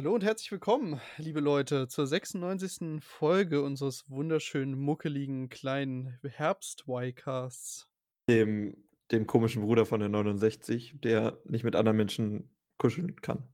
[0.00, 3.04] Hallo und herzlich willkommen, liebe Leute, zur 96.
[3.04, 7.86] Folge unseres wunderschönen, muckeligen, kleinen Herbst-Y-Casts.
[8.26, 12.48] Dem, dem komischen Bruder von der 69, der nicht mit anderen Menschen
[12.78, 13.46] kuscheln kann.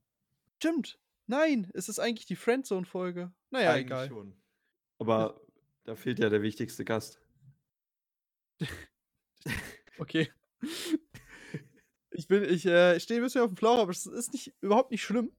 [0.55, 0.97] Stimmt.
[1.25, 3.33] Nein, es ist eigentlich die Friendzone-Folge.
[3.49, 4.07] Naja, Eigentlich egal.
[4.07, 4.33] schon.
[4.99, 5.41] Aber
[5.83, 7.19] da fehlt ja der wichtigste Gast.
[9.99, 10.31] Okay.
[12.11, 14.91] Ich bin, ich äh, stehe ein bisschen auf dem Schlauch, aber es ist nicht, überhaupt
[14.91, 15.31] nicht schlimm.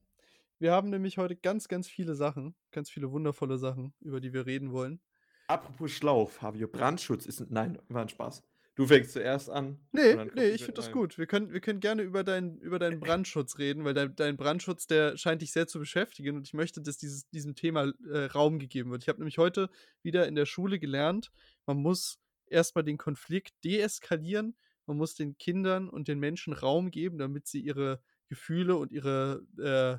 [0.59, 4.45] Wir haben nämlich heute ganz, ganz viele Sachen, ganz viele wundervolle Sachen, über die wir
[4.45, 5.01] reden wollen.
[5.47, 7.39] Apropos Schlauch, Fabio, Brandschutz ist.
[7.41, 8.43] ein- Nein, war ein Spaß.
[8.75, 9.79] Du fängst zuerst an.
[9.91, 11.17] Nee, nee, ich finde das gut.
[11.17, 14.85] Wir können, wir können gerne über, dein, über deinen Brandschutz reden, weil dein, dein Brandschutz,
[14.87, 18.59] der scheint dich sehr zu beschäftigen und ich möchte, dass dieses, diesem Thema äh, Raum
[18.59, 19.03] gegeben wird.
[19.03, 19.69] Ich habe nämlich heute
[20.01, 21.31] wieder in der Schule gelernt,
[21.65, 27.17] man muss erstmal den Konflikt deeskalieren, man muss den Kindern und den Menschen Raum geben,
[27.17, 29.97] damit sie ihre Gefühle und ihre, äh,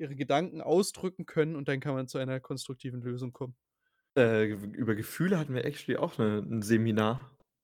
[0.00, 3.54] ihre Gedanken ausdrücken können und dann kann man zu einer konstruktiven Lösung kommen.
[4.16, 7.20] Äh, über Gefühle hatten wir actually auch eine, ein Seminar.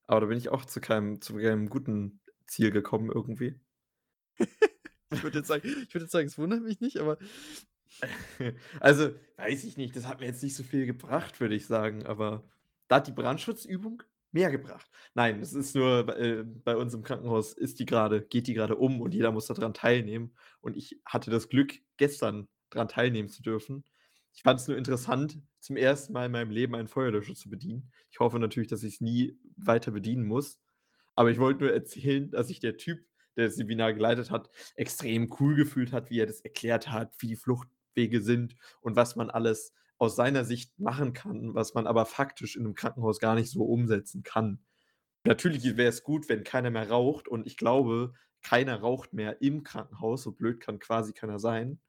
[0.06, 3.58] Aber da bin ich auch zu keinem, zu keinem guten Ziel gekommen irgendwie.
[5.12, 7.16] Ich würde jetzt, sagen, ich würd jetzt sagen, es wundert mich nicht, aber
[8.80, 12.06] Also, weiß ich nicht, das hat mir jetzt nicht so viel gebracht, würde ich sagen,
[12.06, 12.42] aber
[12.88, 14.88] da hat die Brandschutzübung mehr gebracht.
[15.14, 18.76] Nein, es ist nur, äh, bei uns im Krankenhaus ist die gerade, geht die gerade
[18.76, 20.34] um und jeder muss daran teilnehmen.
[20.60, 23.84] Und ich hatte das Glück, gestern daran teilnehmen zu dürfen.
[24.34, 27.90] Ich fand es nur interessant, zum ersten Mal in meinem Leben einen Feuerlöscher zu bedienen.
[28.10, 30.60] Ich hoffe natürlich, dass ich es nie weiter bedienen muss.
[31.14, 33.00] Aber ich wollte nur erzählen, dass sich der Typ,
[33.36, 37.28] der das Seminar geleitet hat, extrem cool gefühlt hat, wie er das erklärt hat, wie
[37.28, 42.06] die Fluchtwege sind und was man alles aus seiner Sicht machen kann, was man aber
[42.06, 44.60] faktisch in einem Krankenhaus gar nicht so umsetzen kann.
[45.24, 48.12] Natürlich wäre es gut, wenn keiner mehr raucht und ich glaube,
[48.42, 51.80] keiner raucht mehr im Krankenhaus, so blöd kann quasi keiner sein.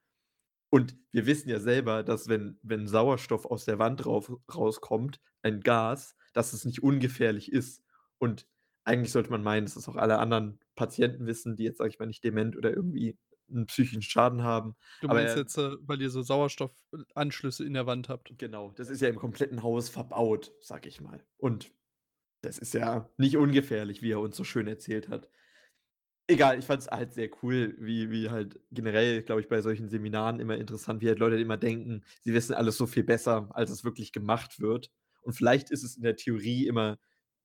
[0.69, 5.61] Und wir wissen ja selber, dass wenn, wenn Sauerstoff aus der Wand rauf, rauskommt, ein
[5.61, 7.83] Gas, dass es nicht ungefährlich ist.
[8.17, 8.47] Und
[8.83, 11.99] eigentlich sollte man meinen, dass das auch alle anderen Patienten wissen, die jetzt, sag ich
[11.99, 13.17] mal, nicht dement oder irgendwie
[13.49, 14.75] einen psychischen Schaden haben.
[15.01, 18.33] du Aber meinst er- jetzt, äh, weil ihr so Sauerstoffanschlüsse in der Wand habt.
[18.37, 21.23] Genau, das ist ja im kompletten Haus verbaut, sag ich mal.
[21.37, 21.71] Und
[22.41, 25.29] das ist ja nicht ungefährlich, wie er uns so schön erzählt hat.
[26.29, 29.87] Egal, ich fand es halt sehr cool, wie, wie halt generell, glaube ich, bei solchen
[29.87, 33.69] Seminaren immer interessant, wie halt Leute immer denken, sie wissen alles so viel besser, als
[33.71, 34.91] es wirklich gemacht wird.
[35.21, 36.97] Und vielleicht ist es in der Theorie immer,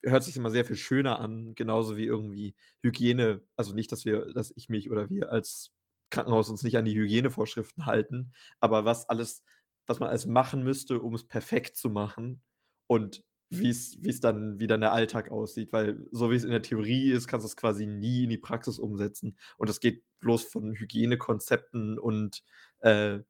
[0.03, 3.43] hört sich immer sehr viel schöner an, genauso wie irgendwie Hygiene.
[3.55, 5.71] Also nicht, dass wir, dass ich mich oder wir als
[6.13, 9.43] Krankenhaus uns nicht an die Hygienevorschriften halten, aber was alles,
[9.87, 12.43] was man alles machen müsste, um es perfekt zu machen
[12.87, 16.45] und wie es wie es dann, wie dann der Alltag aussieht, weil so wie es
[16.45, 19.37] in der Theorie ist, kannst du es quasi nie in die Praxis umsetzen.
[19.59, 22.43] Und das geht bloß von Hygienekonzepten und
[22.81, 23.21] äh,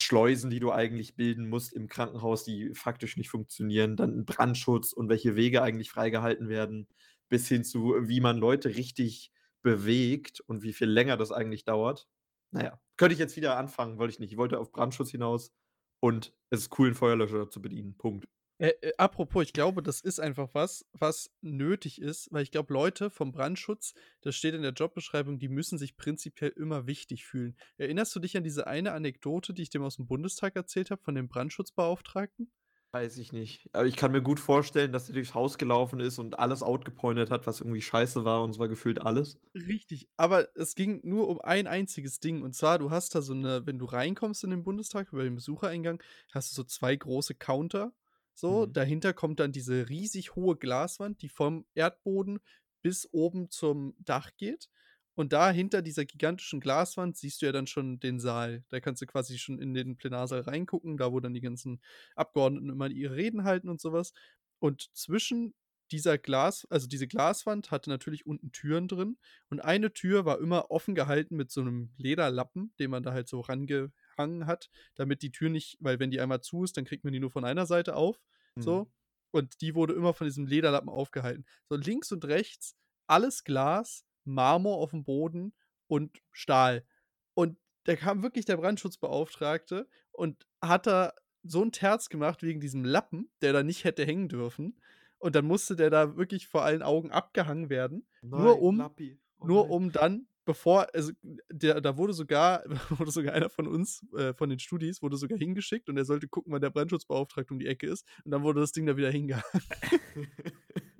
[0.00, 5.08] Schleusen, die du eigentlich bilden musst im Krankenhaus, die faktisch nicht funktionieren, dann Brandschutz und
[5.08, 6.88] welche Wege eigentlich freigehalten werden,
[7.28, 9.32] bis hin zu, wie man Leute richtig
[9.64, 12.06] bewegt und wie viel länger das eigentlich dauert.
[12.52, 14.30] Naja, könnte ich jetzt wieder anfangen, wollte ich nicht.
[14.30, 15.52] Ich wollte auf Brandschutz hinaus
[16.00, 17.96] und es ist cool, einen Feuerlöscher zu bedienen.
[17.96, 18.28] Punkt.
[18.58, 22.72] Äh, äh, apropos, ich glaube, das ist einfach was, was nötig ist, weil ich glaube,
[22.72, 27.56] Leute vom Brandschutz, das steht in der Jobbeschreibung, die müssen sich prinzipiell immer wichtig fühlen.
[27.78, 31.02] Erinnerst du dich an diese eine Anekdote, die ich dem aus dem Bundestag erzählt habe,
[31.02, 32.52] von dem Brandschutzbeauftragten?
[32.94, 33.68] Weiß ich nicht.
[33.74, 37.30] Aber ich kann mir gut vorstellen, dass er durchs Haus gelaufen ist und alles outgepointet
[37.30, 39.38] hat, was irgendwie scheiße war und zwar gefühlt alles.
[39.54, 42.42] Richtig, aber es ging nur um ein einziges Ding.
[42.42, 45.36] Und zwar, du hast da so eine, wenn du reinkommst in den Bundestag, über den
[45.36, 46.02] Besuchereingang,
[46.32, 47.92] hast du so zwei große Counter.
[48.34, 48.66] So, Mhm.
[48.66, 52.40] dahinter kommt dann diese riesig hohe Glaswand, die vom Erdboden
[52.82, 54.70] bis oben zum Dach geht.
[55.14, 58.64] Und da hinter dieser gigantischen Glaswand siehst du ja dann schon den Saal.
[58.68, 61.80] Da kannst du quasi schon in den Plenarsaal reingucken, da wo dann die ganzen
[62.16, 64.12] Abgeordneten immer ihre Reden halten und sowas.
[64.58, 65.54] Und zwischen
[65.90, 69.18] dieser Glas, also diese Glaswand hatte natürlich unten Türen drin
[69.50, 73.28] und eine Tür war immer offen gehalten mit so einem Lederlappen, den man da halt
[73.28, 77.04] so rangehangen hat, damit die Tür nicht, weil wenn die einmal zu ist, dann kriegt
[77.04, 78.18] man die nur von einer Seite auf.
[78.56, 78.84] So.
[78.84, 78.90] Mhm.
[79.32, 81.44] Und die wurde immer von diesem Lederlappen aufgehalten.
[81.68, 82.76] So links und rechts
[83.06, 85.52] alles Glas, Marmor auf dem Boden
[85.86, 86.84] und Stahl.
[87.34, 91.12] Und da kam wirklich der Brandschutzbeauftragte und hat da
[91.42, 94.80] so ein Terz gemacht wegen diesem Lappen, der da nicht hätte hängen dürfen.
[95.18, 98.06] Und dann musste der da wirklich vor allen Augen abgehangen werden.
[98.22, 98.80] Nur um-.
[99.40, 99.70] Oh nur nein.
[99.70, 101.12] um dann, bevor, also
[101.50, 102.64] der, da wurde sogar,
[102.98, 106.28] wurde sogar einer von uns, äh, von den Studis, wurde sogar hingeschickt und er sollte
[106.28, 108.06] gucken, wann der Brandschutzbeauftragte um die Ecke ist.
[108.24, 109.44] Und dann wurde das Ding da wieder hingehangen.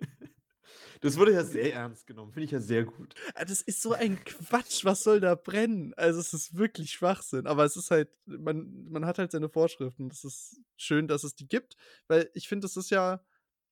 [1.04, 2.32] Das wurde ja sehr ernst genommen.
[2.32, 3.14] Finde ich ja sehr gut.
[3.34, 4.86] Ah, das ist so ein Quatsch.
[4.86, 5.92] Was soll da brennen?
[5.98, 7.46] Also, es ist wirklich Schwachsinn.
[7.46, 10.08] Aber es ist halt, man, man hat halt seine Vorschriften.
[10.10, 11.76] Es ist schön, dass es die gibt,
[12.08, 13.22] weil ich finde, das ist ja,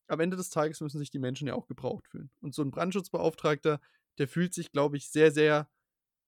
[0.09, 2.31] am Ende des Tages müssen sich die Menschen ja auch gebraucht fühlen.
[2.43, 3.81] Und so ein Brandschutzbeauftragter,
[4.19, 5.71] der fühlt sich, glaube ich, sehr, sehr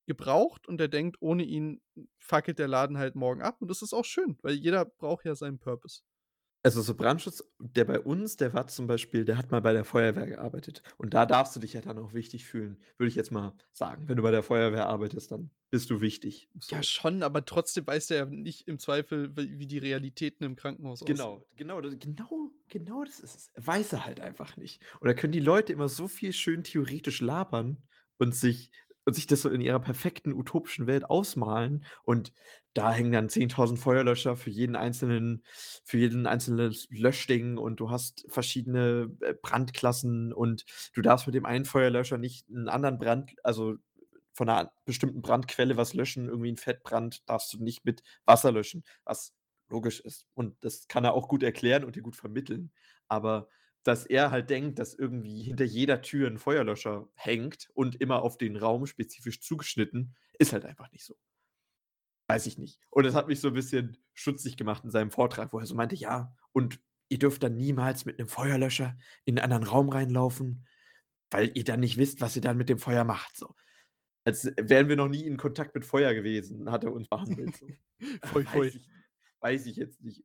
[0.06, 1.82] gebraucht und der denkt, ohne ihn
[2.18, 3.60] fackelt der Laden halt morgen ab.
[3.60, 6.00] Und das ist auch schön, weil jeder braucht ja seinen Purpose.
[6.64, 9.84] Also, so Brandschutz, der bei uns, der war zum Beispiel der hat mal bei der
[9.84, 10.82] Feuerwehr gearbeitet.
[10.96, 14.08] Und da darfst du dich ja dann auch wichtig fühlen, würde ich jetzt mal sagen.
[14.08, 16.48] Wenn du bei der Feuerwehr arbeitest, dann bist du wichtig.
[16.58, 16.74] So.
[16.74, 21.04] Ja, schon, aber trotzdem weiß der ja nicht im Zweifel, wie die Realitäten im Krankenhaus
[21.04, 21.46] genau, aussehen.
[21.56, 23.66] Genau, genau, genau, genau das ist es.
[23.66, 24.80] Weiß er halt einfach nicht.
[25.00, 27.76] Und da können die Leute immer so viel schön theoretisch labern
[28.16, 28.70] und sich
[29.06, 32.32] und sich das so in ihrer perfekten utopischen Welt ausmalen und
[32.74, 35.42] da hängen dann 10.000 Feuerlöscher für jeden einzelnen
[35.84, 40.64] für jeden einzelnen Löschding und du hast verschiedene, äh, Brandklassen und
[40.94, 43.76] du darfst mit dem einen Feuerlöscher nicht einen anderen Brand also
[44.32, 48.84] von einer bestimmten Brandquelle was löschen, irgendwie 'n Fettbrand darfst du nicht mit Wasser löschen,
[49.04, 49.32] was
[49.68, 50.26] logisch ist.
[50.34, 52.72] Und das kann er auch gut erklären und dir gut vermitteln.
[53.08, 53.48] Aber
[53.84, 58.38] dass er halt denkt, dass irgendwie hinter jeder Tür ein Feuerlöscher hängt und immer auf
[58.38, 61.16] den Raum spezifisch zugeschnitten, ist halt einfach nicht so.
[62.28, 62.80] Weiß ich nicht.
[62.90, 65.74] Und das hat mich so ein bisschen schutzig gemacht in seinem Vortrag, wo er so
[65.74, 68.96] meinte: „Ja, und ihr dürft dann niemals mit einem Feuerlöscher
[69.26, 70.66] in 'n anderen Raum reinlaufen,
[71.30, 73.54] weil ihr dann nicht wisst, was ihr dann mit dem Feuer macht“, so.
[74.24, 77.78] Als wären wir noch nie in Kontakt mit Feuer gewesen, hat er uns behandelt so.
[78.24, 78.72] Pfui, pfui.
[78.72, 78.90] Weiß ich
[79.40, 80.24] weiß ich jetzt nicht.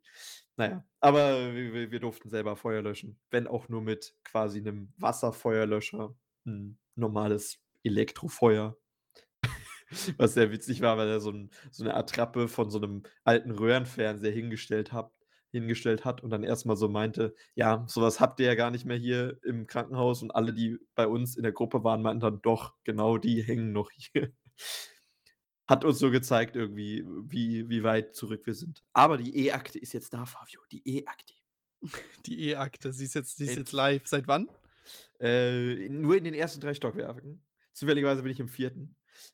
[0.59, 6.13] Naja, aber wir wir durften selber Feuer löschen, wenn auch nur mit quasi einem Wasserfeuerlöscher,
[6.45, 8.75] 'n normales Elektrofeuer.
[10.17, 13.51] Was sehr witzig war, weil er so 'n so 'ne Attrappe von so einem alten
[13.51, 15.11] Röhrenfernseher hingestellt hat
[15.51, 18.97] hingestellt hat und dann erstmal so meinte: „Ja, sowas habt ihr ja gar nicht mehr
[18.97, 22.75] hier im Krankenhaus.“ Und alle, die bei uns in der Gruppe waren, meinten dann: „Doch,
[22.83, 24.31] genau die hängen noch hier.“
[25.69, 28.83] Hat uns so gezeigt irgendwie, wie wie weit zurück wir sind.
[28.93, 31.33] Aber die E-Akte ist jetzt da, Fabio, die E-Akte.
[32.25, 34.05] Die E-Akte, sie ist jetzt sie ist jetzt live.
[34.05, 34.49] Seit wann?
[35.21, 37.41] Äh, nur in den ersten 3 Stockwerken.
[37.71, 38.73] Zufälligerweise bin ich im 4.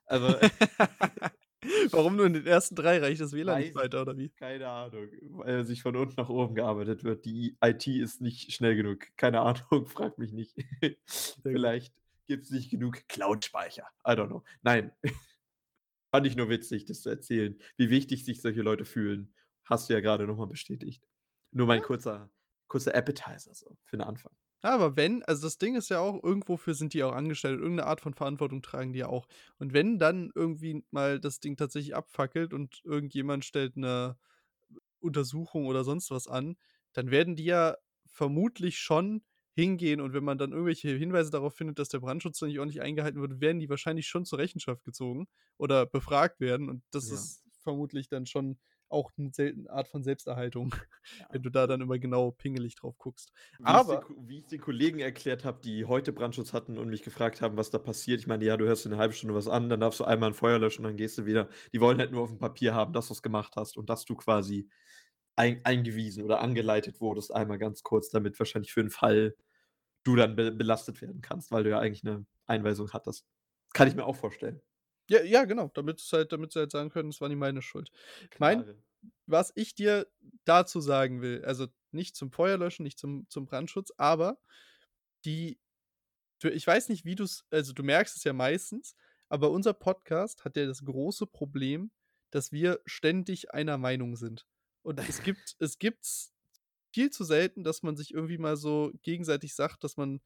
[0.05, 0.35] Also
[1.91, 2.99] Warum nur in den ersten 3?
[2.99, 4.29] Reicht das WLAN nicht weiter oder wie?
[4.29, 7.25] keine Ahnung, weil sich von unten nach oben gearbeitet wird.
[7.25, 9.07] Die IT ist nicht schnell genug.
[9.17, 10.55] Keine Ahnung, frag mich nicht.
[11.41, 11.93] Vielleicht
[12.27, 13.87] gibt's nicht genug Cloud-Speicher.
[14.07, 14.43] I don't know.
[14.61, 14.91] Nein.
[16.15, 19.33] Fand ich nur witzig, das zu erzählen, wie wichtig sich solche Leute fühlen.
[19.65, 21.09] Hast du ja grade noch mal bestätigt.
[21.51, 22.31] Nur mein kurzer
[22.69, 24.35] kurzer Appetizer so für 'n Anfang.
[24.63, 27.59] Ja, aber wenn also das Ding ist ja auch, irgendwofür sind die auch angestellt.
[27.59, 29.27] Irgend 'ne Art von Verantwortung tragen die ja auch.
[29.59, 34.17] Und wenn dann irgendwie mal das Ding tatsächlich abfackelt und irgendjemand stellt 'ne
[34.99, 36.57] Untersuchung oder sonst was an,
[36.93, 37.77] dann werden die ja
[38.07, 39.23] vermutlich schon
[39.55, 43.21] hingehen und wenn man dann irgendwelche Hinweise darauf findet, dass der Brandschutz nicht ordentlich eingehalten
[43.21, 46.69] wird, werden die wahrscheinlich schon zur Rechenschaft gezogen oder befragt werden.
[46.69, 47.25] Und das Ja.
[47.25, 48.59] ist vermutlich dann schon
[48.89, 50.71] auch 'ne selten Art von Selbsterhaltung,
[51.19, 51.27] Ja.
[51.31, 53.31] wenn du da dann immer genau pingelig drauf guckst.
[53.59, 56.89] Wie den Aber Ko wie ich's den Kollegen erklärt habe, die heute Brandschutz hatten und
[56.89, 58.19] mich gefragt haben, was da passiert.
[58.19, 60.29] Ich meinte: „Ja, du hörst dir 'ne halbe Stunde was an, dann darfst du einmal
[60.31, 62.91] 'n Feuer löschen und dann gehst du wieder.“ Die wollen halt nur aufm Papier haben,
[62.93, 64.69] dass du's gemacht hast und dass du quasi
[65.35, 69.35] ein eingewiesen oder angeleitet wurdest einmal ganz kurz, damit wahrscheinlich für 'n Fall
[70.05, 73.27] du dann be belastet werden kannst, weil du ja eigentlich 'ne Einweisung hattest.
[73.73, 74.61] Kann ich mir auch vorstellen.
[75.09, 77.91] Ja, ja, genau, damit's halt damit sie halt sagen können, es war nicht meine Schuld.
[78.37, 78.77] Mein Klare.
[79.27, 80.07] was ich dir
[80.45, 84.39] dazu sagen will, also nicht zum Feuerlöschen, nicht zum zum Brandschutz, aber
[85.25, 85.59] die
[86.41, 88.95] du ich weiß nicht, wie du's also du merkst es ja meistens,
[89.29, 91.91] aber unser Podcast hat ja das große Problem,
[92.31, 94.47] dass wir ständig einer Meinung sind.
[94.83, 96.34] Und es gibt es gibt's
[96.95, 100.21] viel zu selten, dass man sich irgendwie mal so gegenseitig sagt, dass man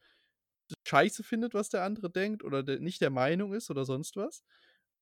[0.88, 4.44] scheiße findet, was der andere denkt oder der nicht der Meinung ist oder sonst was.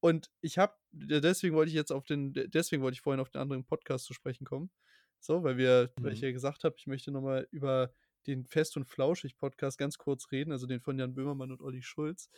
[0.01, 3.19] Und ich habe de deswegen wollte ich jetzt auf den de deswegen wollte ich vorhin
[3.21, 4.71] auf den anderen Podcast zu sprechen kommen.
[5.19, 6.21] So, weil wir weil ich Mhm.
[6.21, 7.93] ja gesagt habe, ich möchte noch mal über
[8.27, 11.81] den Fest und Flauschig Podcast ganz kurz reden, also den von Jan Böhmermann und Olli
[11.83, 12.29] Schulz.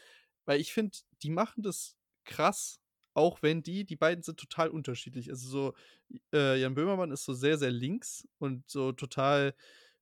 [0.45, 2.81] Weil ich finde, die machen das krass,
[3.13, 5.29] auch wenn die die beiden sind total unterschiedlich.
[5.29, 5.73] Also so,
[6.33, 9.53] äh, Jan Böhmermann ist so sehr, sehr links und so total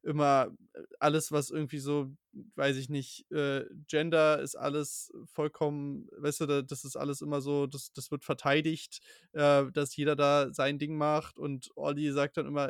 [0.04, 2.12] immer äh, alles, was irgendwie so,
[2.56, 7.42] weiß ich nicht, äh, Gender ist alles vollkommen weißt du, da das ist alles immer
[7.42, 9.00] so das das wird verteidigt,
[9.34, 12.70] äh, dass jeder da sein Ding macht und Olli sagt dann immer,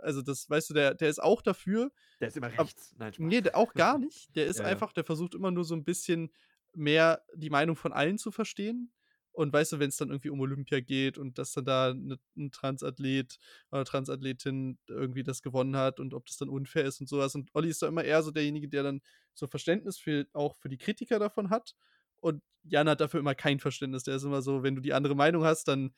[0.00, 1.90] also das weißt du, der der ist auch dafür.
[2.20, 2.94] Der ist immer rechts.
[2.96, 3.34] Nein, Spaß.
[3.34, 4.34] ne, der auch gar nicht.
[4.36, 6.32] Der ist Ja, einfach der versucht immer nur so 'n bisschen
[6.74, 8.92] mehr die Meinung von allen zu verstehen
[9.32, 12.18] Und weißt du, wenn es dann irgendwie um Olympia geht und dass dann da 'ne
[12.36, 13.38] 'n Transathlet
[13.70, 17.34] oder Transathletin irgendwie das gewonnen hat und ob das dann unfair ist und so was.
[17.34, 19.00] Und Olli ist da immer eher so derjenige, der dann
[19.34, 21.74] so Verständnis für auch für die Kritiker davon hat.
[22.20, 24.04] Und Jan hat dafür immer kein Verständnis.
[24.04, 25.94] Der ist immer so, wenn du die andere Meinung hast, dann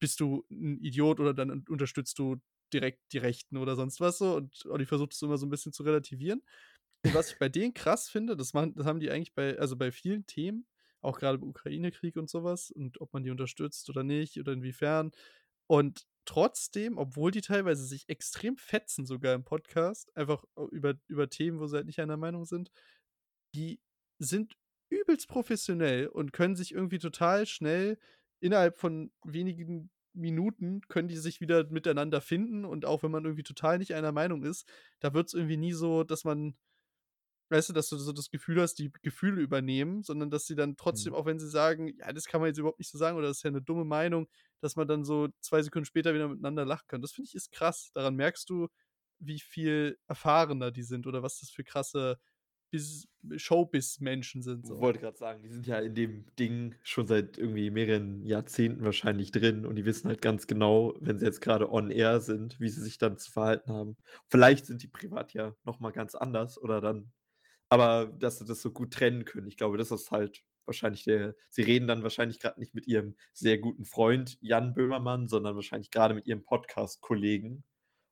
[0.00, 2.36] bist du 'n Idiot oder dann un unterstützt du
[2.72, 4.36] direkt die Rechten oder sonst was so.
[4.36, 6.42] Und Olli versucht es immer so 'n bisschen zu relativieren.
[7.04, 9.76] Und was ich bei denen krass finde, das machen das haben die eigentlich bei also,
[9.76, 10.66] bei vielen Themen,
[11.02, 14.52] auch grade im Ukraine-Krieg und so was und ob man die unterstützt oder nicht oder
[14.52, 15.12] inwiefern.
[15.66, 21.60] Und trotzdem, obwohl die teilweise sich extrem fetzen sogar im Podcast, einfach über über Themen,
[21.60, 22.70] wo sie halt nicht einer Meinung sind,
[23.54, 23.80] die
[24.18, 24.56] sind
[24.90, 27.98] übelst professionell und können sich irgendwie total schnell
[28.40, 32.64] innerhalb von wenigen Minuten können die sich wieder miteinander finden.
[32.64, 34.68] Und auch wenn man irgendwie total nicht einer Meinung ist,
[35.00, 36.54] da wird's irgendwie nie so, dass man
[37.52, 40.76] weißt du, dass du so das Gefühl hast, die Gefühle übernehmen, sondern dass sie dann
[40.76, 41.16] trotzdem, Mhm.
[41.16, 43.38] auch wenn sie sagen: „Ja, das kann man jetzt überhaupt nicht so sagen“ oder „Das
[43.38, 44.28] ist ja 'ne dumme Meinung“,
[44.60, 47.02] dass man dann so 2 Sekunden später wieder miteinander lachen kann.
[47.02, 47.90] Das finde ich, ist krass.
[47.94, 48.68] Daran merkst du,
[49.20, 52.18] wie viel erfahrener die sind oder was das für krasse
[53.36, 54.80] Showbiz-Menschen sind so.
[54.80, 59.32] Wollte grad sagen, die sind ja in dem Ding schon seit irgendwie mehreren Jahrzehnten wahrscheinlich
[59.32, 62.68] drin und die wissen halt ganz genau, wenn sie jetzt grade on air sind, wie
[62.68, 63.96] sie sich dann zu verhalten haben.
[64.28, 67.10] Vielleicht sind die privat ja noch mal ganz anders oder dann
[67.72, 69.46] aber dass sie das so gut trennen können.
[69.48, 73.16] Ich glaube, das ist halt wahrscheinlich der sie reden dann wahrscheinlich grad nicht mit ihrem
[73.32, 77.64] sehr guten Freund Jan Böhmermann, sondern wahrscheinlich grade mit ihrem Podcast-Kollegen.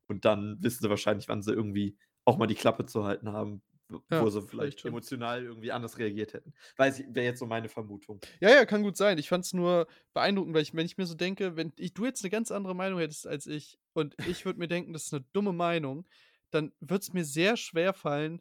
[0.08, 3.62] Und dann wissen sie wahrscheinlich, wann sie irgendwie auch mal die Klappe zu halten haben,
[4.10, 5.00] Ja, wo sie vielleicht schon.
[5.00, 6.54] emotional irgendwie anders reagiert hätten.
[6.76, 8.22] Weiß ich wäre jetzt so meine Vermutung.
[8.42, 9.18] Ja, ja, kann gut sein.
[9.18, 12.22] Ich fand's nur beeindruckend, weil ich wenn ich mir so denke, wenn ich du jetzt
[12.24, 15.24] 'ne ganz andere Meinung hättest als ich und ich würde mir denken, das ist 'ne
[15.34, 16.08] dumme Meinung,
[16.50, 18.40] dann würd's mir sehr schwerfallen,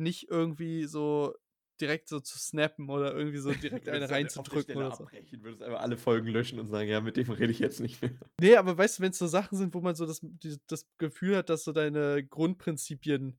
[0.00, 1.34] nicht irgendwie so
[1.80, 5.10] direkt so zu snappen oder irgendwie so direkt eine reinzudrücken oder so.
[5.10, 8.02] abbrechen, würdest einfach alle Folgen löschen und sagen: „Ja, mit dem rede ich jetzt nicht
[8.02, 10.86] mehr.“ Ne, aber weißt du, wenn's so Sachen sind, wo man so das die das
[10.98, 13.38] Gefühl hat, dass so deine Grundprinzipien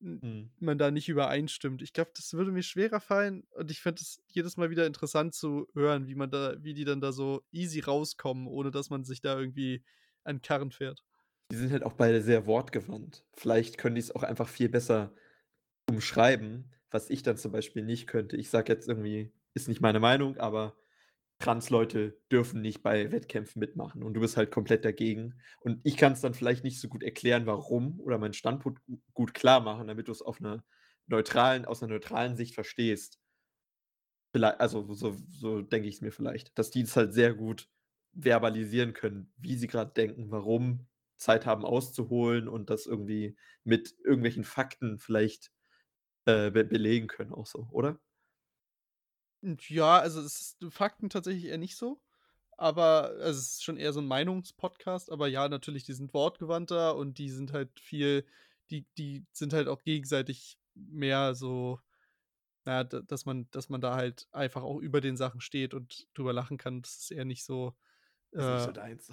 [0.00, 0.50] n Mhm.
[0.62, 1.80] man da nicht übereinstimmt.
[1.82, 5.34] Ich glaube, das würde mir schwerer fallen und ich fände es jedes Mal wieder interessant
[5.34, 9.04] zu hören, wie man da wie die dann da so easy rauskommen, ohne dass man
[9.04, 9.84] sich da irgendwie
[10.24, 11.02] an Karren fährt.
[11.50, 13.24] Die sind halt auch beide sehr wortgewandt.
[13.34, 15.12] Vielleicht können die's auch einfach viel besser
[15.90, 18.36] umschreiben, was ich dann zum Beispiel nicht könnte.
[18.38, 20.76] Ich sage jetzt irgendwie ist nicht meine Meinung, aber
[21.40, 25.34] Transleute dürfen nicht bei Wettkämpfen mitmachen und du bist halt komplett dagegen.
[25.60, 29.34] Und ich kann's dann vielleicht nicht so gut erklären, warum oder meinen Standpunkt gu gut
[29.34, 30.64] klarmachen, damit du's auf 'ner
[31.08, 33.16] neutralen aus 'ner neutralen Sicht verstehst.
[34.34, 37.68] Viellei also, so so denke ich's mir vielleicht, dass die das halt sehr gut
[38.12, 44.44] verbalisieren können, wie sie grad denken, warum, Zeit haben auszuholen und das irgendwie mit irgendwelchen
[44.44, 45.50] Fakten vielleicht,
[46.26, 47.98] äh, be belegen können auch so, oder?
[49.42, 52.02] Ja, also, es ist Fakten tatsächlich eher nicht so,
[52.58, 56.94] aber also, es ist schon eher so 'n Meinungspodcast, aber ja, natürlich, die sind wortgewandter
[56.96, 58.26] und die sind halt viel
[58.70, 61.80] die die sind halt auch gegenseitig mehr so
[62.64, 65.74] na ja, d dass man dass man da halt einfach auch über den Sachen steht
[65.74, 66.82] und drüber lachen kann.
[66.82, 67.76] Das ist eher nicht so,
[68.36, 69.10] Ist nicht äh so deins.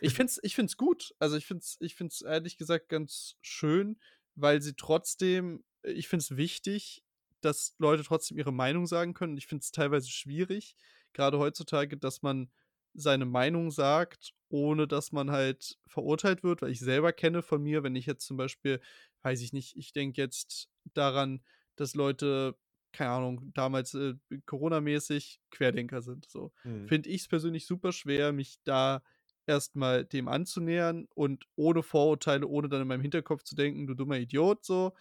[0.00, 1.14] Ich finde es ich finde es gut.
[1.18, 4.00] Also, ich finde es ich finde es ehrlich gesagt ganz schön,
[4.34, 7.04] weil sie trotzdem ich finde es wichtig,
[7.40, 9.36] dass Leute trotzdem ihre Meinung sagen können.
[9.36, 10.74] Ich finde es teilweise schwierig,
[11.14, 12.50] grade heutzutage, dass man
[12.94, 17.82] seine Meinung sagt, ohne dass man halt verurteilt wird, weil ich selber kenne von mir,
[17.82, 18.80] wenn ich jetzt zum Beispiel
[19.22, 21.44] weiß ich nicht, ich denke jetzt daran,
[21.76, 22.56] dass Leute,
[22.92, 24.14] keine Ahnung, damals, äh,
[24.46, 26.52] Corona-mäßig Querdenker sind, so.
[26.64, 26.88] Mhm.
[26.88, 29.02] Finde ich's persönlich super schwer, mich da
[29.46, 33.94] erst mal dem anzunähern und ohne Vorurteile, ohne dann in meinem Hinterkopf zu denken: „Du
[33.94, 34.94] dummer Idiot“, so,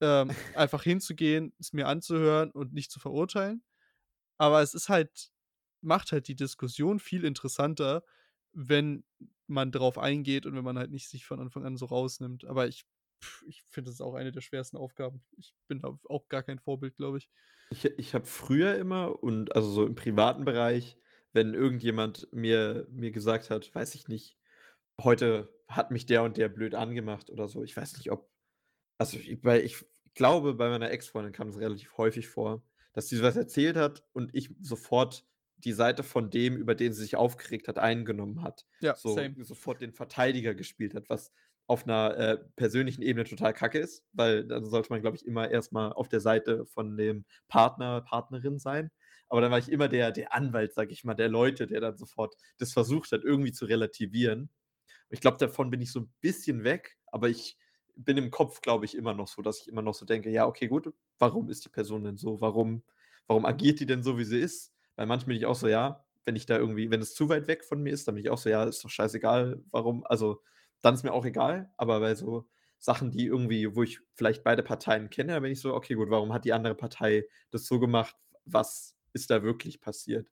[0.00, 3.62] ähm, einfach hinzugehen, es mir anzuhören und nicht zu verurteilen.
[4.38, 5.30] Aber es ist halt
[5.82, 8.04] macht halt die Diskussion viel interessanter,
[8.52, 9.04] wenn
[9.46, 12.44] man drauf eingeht und wenn man halt nicht sich von Anfang an so rausnimmt.
[12.46, 12.84] Aber ich
[13.46, 15.24] ich finde, das ist auch eine der schwersten Aufgaben.
[15.38, 17.30] Ich bin da auch gar kein Vorbild, glaube ich.
[17.70, 20.96] Ich ich habe früher immer und also, so im privaten Bereich,
[21.32, 24.38] wenn irgendjemand mir mir gesagt hat, weiß ich nicht:
[25.02, 27.64] „Heute hat mich der und der blöd angemacht“ oder so.
[27.64, 28.30] Ich weiß nicht, ob
[28.98, 29.84] also, i weil ich
[30.14, 34.34] glaube, bei meiner Ex-Freundin kam das relativ häufig vor, dass sie was erzählt hat und
[34.34, 38.66] ich sofort die Seite von dem, über den sie sich aufgeregt hat, eingenommen hat.
[38.80, 39.36] Ja, So same.
[39.38, 41.32] sofort den Verteidiger gespielt hat, was
[41.66, 45.50] auf 'ner, äh, persönlichen Ebene total Kacke ist, weil dann sollte man, glaube ich, immer
[45.50, 48.90] erst mal auf der Seite von dem Partner, Partnerin sein.
[49.28, 51.96] Aber dann war ich immer der der Anwalt, sage ich mal, der Leute, der dann
[51.96, 54.50] sofort das versucht hat, irgendwie zu relativieren.
[55.10, 57.56] Ich glaube, davon bin ich so 'n bisschen weg, aber ich
[57.96, 60.46] bin im Kopf, glaube ich, immer noch so, dass ich immer noch so denke: „Ja,
[60.46, 62.40] okay, gut, warum ist die Person denn so?
[62.40, 62.82] Warum
[63.26, 66.04] warum agiert die denn so, wie sie ist?“ Weil manchmal bin ich auch so: „Ja,
[66.24, 68.30] wenn ich da irgendwie wenn es zu weit weg von mir ist, dann bin ich
[68.30, 70.42] auch so: „Ja, ist doch scheißegal, warum“ also,
[70.82, 72.48] dann ist mir auch egal, aber bei so
[72.78, 76.32] Sachen, die irgendwie wo ich vielleicht beide Parteien kenne, bin ich so: „Okay, gut, warum
[76.32, 78.16] hat die andere Partei das so gemacht?
[78.44, 80.28] Was ist da wirklich passiert?“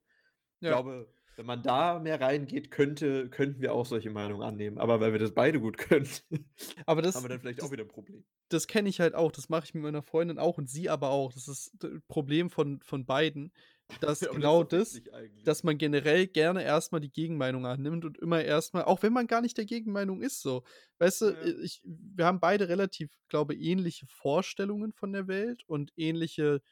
[0.60, 0.76] Ich Ja.
[0.76, 4.78] glaube, wenn man da mehr reingeht, könnte könnten wir auch solche Meinungen annehmen.
[4.78, 6.06] Aber weil wir das beide gut können,
[6.88, 8.24] Aber haben das wir dann vielleicht auch das wieder 'n Problem.
[8.50, 9.32] das kenne ich halt auch.
[9.32, 11.32] Das mache ich mit meiner Freundin auch und sie aber auch.
[11.34, 13.52] Das ist d Problem von von beiden,
[14.00, 15.44] dass Ja, das genau das eigentlich.
[15.44, 19.12] dass man generell gerne erst mal die Gegenmeinung annimmt und immer erst mal auch wenn
[19.14, 20.64] man gar nicht der Gegenmeinung ist so.
[20.98, 21.52] Weißt du, Ja.
[21.60, 26.62] i ich wir haben beide relativ, glaube ähnliche Vorstellungen von der Welt und ähnliche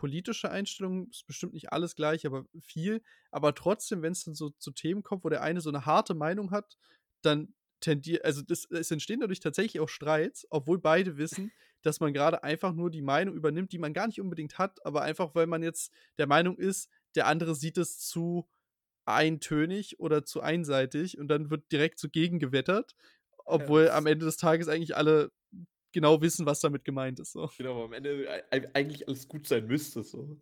[0.00, 1.10] politische Einstellungen.
[1.10, 3.02] Ist bestimmt nicht alles gleich, aber viel.
[3.30, 6.50] Aber trotzdem, wenn's dann so zu Themen kommt, wo der eine so 'ne harte Meinung
[6.50, 6.78] hat,
[7.22, 12.12] dann tendier also, das es entstehen dadurch tatsächlich auch Streits, obwohl beide wissen, dass man
[12.14, 15.46] grade einfach nur die Meinung übernimmt, die man gar nicht unbedingt hat, aber einfach, weil
[15.46, 18.48] man jetzt der Meinung ist, der andere sieht es zu
[19.06, 22.94] eintönig oder zu einseitig und dann wird direkt so gegengewettert,
[23.56, 25.32] Ja, obwohl am das Ende des Tages eigentlich alle
[25.92, 27.50] genau wissen, was damit gemeint ist, so.
[27.60, 30.40] Genau, am Ende ei ei eigentlich alles gut sein müsste so.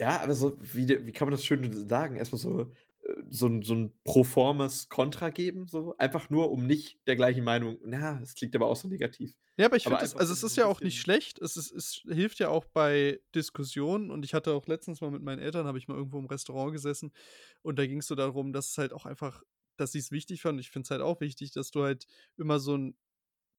[0.00, 2.16] Ja, aber so wie wie kann man das schön sagen?
[2.16, 2.62] Erst mal so
[3.02, 7.44] äh, so 'n so 'n proformes Kontra geben so, einfach nur, um nicht der gleichen
[7.44, 9.34] Meinung na, das klingt aber auch so negativ.
[9.58, 11.38] Ja, aber ich finde also, es ist ja auch nicht schlecht.
[11.40, 15.22] Es ist es hilft ja auch bei Diskussionen und ich hatte auch letztens mal mit
[15.22, 17.12] meinen Eltern habe ich mal irgendwo im Restaurant gesessen
[17.62, 19.42] und da ging's so darum, dass es halt auch einfach
[19.76, 20.60] dass sie's wichtig fanden.
[20.60, 22.96] Ich finde es halt auch wichtig, dass du halt immer so 'n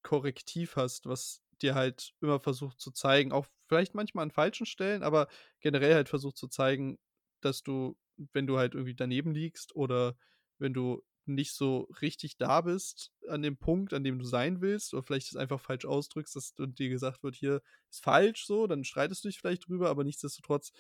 [0.06, 5.04] Korrektiv hast, was dir halt immer versucht zu zeigen, auch vielleicht manchmal an falschen Stellen,
[5.04, 5.28] aber
[5.62, 7.00] generell halt versucht zu zeigen,
[7.42, 7.98] dass du,
[8.34, 10.18] wenn du halt irgendwie daneben liegst oder
[10.60, 14.94] wenn du nicht so richtig da bist an dem Punkt, an dem du sein willst
[14.94, 18.68] oder vielleicht es einfach falsch ausdrückst, dass d dir gesagt wird: „Hier ist falsch“, so,
[18.68, 20.72] dann streitest du dich vielleicht drüber, aber nichtsdestotrotz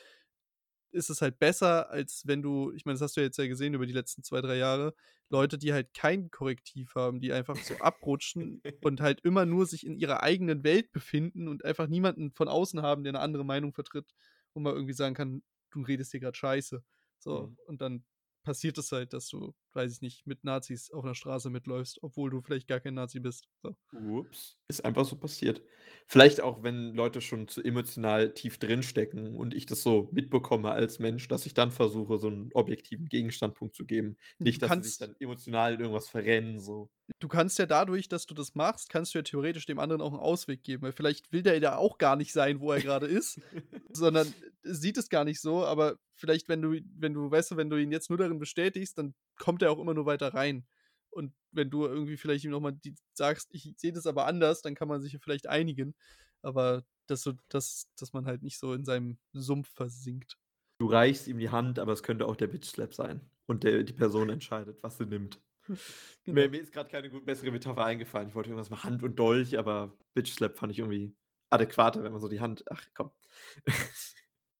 [0.91, 3.47] ist es halt besser, als wenn du ich meine, das hast du ja jetzt ja
[3.47, 4.93] gesehen über die letzten 2, 3 Jahre,
[5.29, 9.85] Leute, die halt kein Korrektiv haben, die einfach so abrutschen und halt immer nur sich
[9.85, 13.73] in ihrer eigenen Welt befinden und einfach niemanden von außen haben, der 'ne andere Meinung
[13.73, 14.13] vertritt,
[14.53, 16.83] wo man irgendwie sagen kann: „Du redest hier grad Scheiße.“
[17.19, 17.55] So, Mhm.
[17.65, 18.05] und dann
[18.43, 22.29] passiert es halt, dass du, weiß ich nicht, mit Nazis auf 'ner Straße mitläufst, obwohl
[22.31, 23.75] du vielleicht gar kein Nazi bist, so.
[23.93, 25.61] Ups, ist einfach so passiert.
[26.07, 30.99] Vielleicht auch, wenn Leute schon zu emotional tief drinstecken und ich das so mitbekomme als
[30.99, 34.17] Mensch, dass ich dann versuche, so 'n objektiven Gegenstandpunkt zu geben.
[34.43, 36.89] Nicht, dass sie sich kannst dann emotional in irgendwas verrennen, so.
[37.21, 40.13] du kannst ja dadurch, dass du das machst kannst du ja theoretisch dem anderen auch
[40.13, 43.07] 'n Ausweg geben, weil vielleicht will der ja auch gar nicht sein, wo er grade
[43.07, 43.39] ist,
[43.93, 47.69] sondern sieht es gar nicht so, aber vielleicht, wenn du wenn du weißt du, wenn
[47.69, 50.67] du ihn jetzt nur darin bestätigst, dann kommt er auch immer nur weiter rein.
[51.09, 54.61] Und wenn du irgendwie vielleicht ihm noch mal die sagst: „Ich sehe das aber anders“,
[54.61, 55.95] dann kann man sich ja vielleicht einigen,
[56.41, 60.37] aber dass du dass dass man halt nicht so in seinem Sumpf versinkt.
[60.79, 63.93] Du reichst ihm die Hand, aber es könnte auch der Bitch-Slap sein und der die
[63.93, 65.41] Person entscheidet, was sie nimmt.
[66.29, 66.49] Mir Genau.
[66.49, 68.29] mir ist grad keine gut bessere Metapher eingefallen.
[68.29, 71.15] Ich wollte irgendwas mit Hand und Dolch, aber Bitch-Slap fand ich irgendwie
[71.51, 73.11] adäquater, wenn man so die Hand ach komm.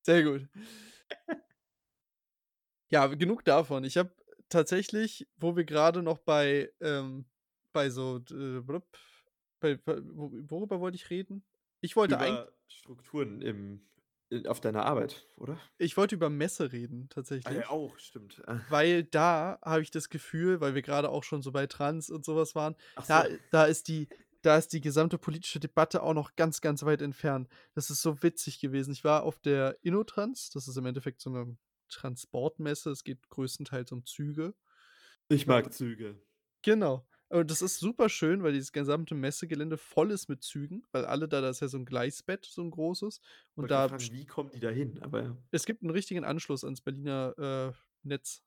[0.03, 0.47] Sehr gut.
[2.91, 3.83] Ja, genug davon.
[3.83, 4.13] Ich habe
[4.55, 7.25] tatsächlich, wo wir grade noch bei, ähm
[7.73, 8.87] bei so blub
[9.59, 11.43] bei bei wo worüber wollte ich reden?
[11.81, 13.81] Ich wollte Über Strukturen im
[14.47, 15.59] auf deiner Arbeit, oder?
[15.79, 17.09] Ich wollte über Messe reden
[17.43, 17.69] Ah ja, tatsächlich.
[17.69, 18.41] auch, stimmt.
[18.47, 18.59] Äh.
[18.67, 22.25] Weil da habe ich das Gefühl, weil wir grade auch schon so bei Trans und
[22.25, 23.39] so was waren, Ach da so.
[23.51, 24.09] da ist die
[24.41, 27.49] da ist die gesamte politische Debatte auch noch ganz, ganz weit entfernt.
[27.73, 28.91] Das ist so witzig gewesen.
[28.93, 31.57] Ich war auf der InnoTrans, das ist im Endeffekt so 'ne
[31.89, 32.91] Transportmesse.
[32.91, 34.55] Es geht größtenteils um Züge.
[35.31, 36.25] Ich mag Züge.
[36.63, 37.07] Genau.
[37.29, 41.27] Und das ist super schön, weil dieses gesamte Messegelände voll ist mit Zügen, weil alle
[41.27, 43.19] da da ist ja so 'n Gleisbett, so 'n großes
[43.55, 44.99] und da fragen, wie kommen die da hin?
[45.01, 45.37] Aber ja.
[45.53, 48.39] Es gibt 'n richtigen Anschluss ans Berliner, äh, Netz.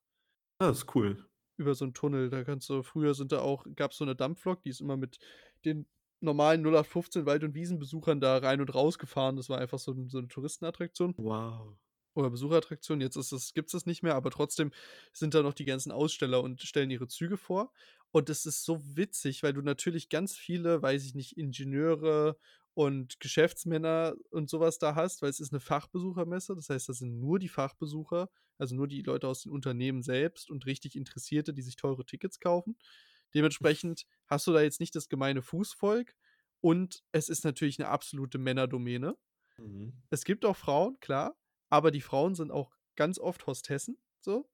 [0.61, 1.29] Ah, ist cool.
[1.59, 2.29] Über so 'n Tunnel.
[2.29, 5.19] Da kannst du früher sind da auch gab's so 'ne Dampflok, die ist immer mit
[5.65, 5.87] den
[6.21, 9.35] normalen 0815 Wald und Wiesnbesuchern da rein und raus gefahren.
[9.35, 11.15] Das war einfach so so 'ne Touristenattraktion.
[11.17, 11.79] Wow.
[12.15, 13.01] Oder Besucherattraktion.
[13.01, 14.71] Jetzt ist das gibt's das nicht mehr, aber trotzdem
[15.13, 17.71] sind da noch die ganzen Aussteller und stellen ihre Züge vor.
[18.11, 22.37] Und das ist so witzig, weil du natürlich ganz viele, weiß ich nicht, Ingenieure
[22.73, 26.55] und Geschäftsmänner und so was da hast, weil es ist 'ne Fachbesuchermesse.
[26.55, 30.49] Das heißt, das sind nur die Fachbesucher, also nur die Leute aus den Unternehmen selbst
[30.49, 32.77] und richtig Interessierte, die sich teure Tickets kaufen.
[33.35, 36.15] Dementsprechend hast du da jetzt nicht das gemeine Fußvolk
[36.61, 39.15] und es ist natürlich 'ne absolute Männerdomäne.
[39.59, 40.01] Mhm.
[40.11, 41.37] Es gibt auch Frauen, klar,
[41.69, 44.49] aber die Frauen sind auch ganz oft Hostessen, so.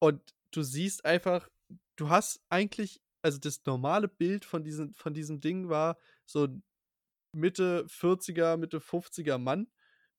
[0.00, 1.50] Und du siehst einfach
[1.96, 6.48] du hast eigentlich also das normale Bild von diesen von diesem Ding war so
[7.32, 9.68] Mitte 40er, Mitte 50er Mann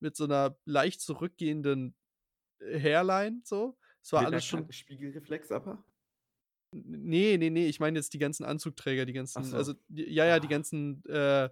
[0.02, 1.96] mit so 'ner leicht zurückgehenden
[2.62, 5.84] Hairline so, Es war Mit alles schon Spiegelreflex aber?
[6.74, 9.56] N ne, ne, ne, ich meine jetzt die ganzen Anzugträger, die ganzen so.
[9.56, 10.50] also, die ja, ja, die Ah.
[10.50, 11.50] ganzen, äh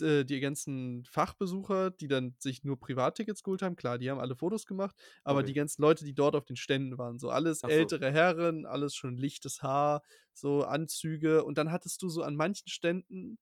[0.00, 3.76] d die ganzen Fachbesucher, die dann sich nur Privattickets geholt haben.
[3.76, 5.54] Klar, die haben alle Fotos gemacht, aber die Okay.
[5.54, 7.66] ganzen Leute, die dort auf den Ständen waren, so alles so.
[7.66, 10.02] ältere Herren, alles schon lichtes Haar,
[10.34, 11.44] so Anzüge.
[11.44, 13.38] Und dann hattest du so an manchen Ständen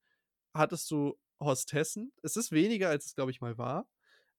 [0.53, 2.11] hattest du Hostessen.
[2.23, 3.87] Es ist weniger, als es, glaube ich, mal war,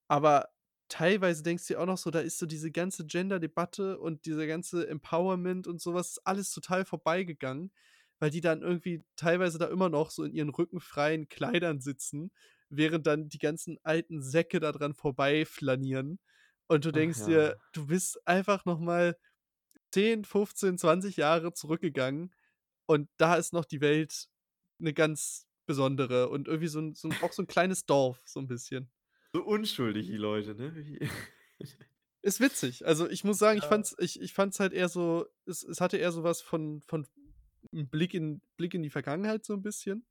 [0.08, 0.48] aber
[0.88, 4.46] teilweise denkst du dir auch noch so, da ist so diese ganze Gender-Debatte und dieser
[4.46, 7.72] ganze Empowerment und so was, ist alles total vorbeigegangen,
[8.20, 12.32] weil die dann irgendwie teilweise da immer noch so in ihren rückenfreien Kleidern sitzen,
[12.70, 16.20] während dann die ganzen alten Säcke da dran vorbeiflanieren.
[16.68, 17.60] Und du Ach denkst dir, ja.
[17.72, 19.16] du bist einfach noch mal
[19.92, 22.34] 10, 15, 20 Jahre zurückgegangen
[22.86, 24.28] und da ist noch die Welt
[24.80, 28.40] 'ne ganz besondere und irgendwie so 'n so 'n auch so 'n kleines Dorf, so
[28.40, 28.90] 'n bisschen.
[29.34, 30.98] So unschuldig die Leute, ne?
[32.24, 32.86] Ist witzig.
[32.86, 35.96] Also, ich muss sagen, ich fand's ich ich fand's halt eher so es es hatte
[35.96, 37.06] eher so was von von
[37.72, 40.06] 'n Blick in Blick in die Vergangenheit so 'n bisschen.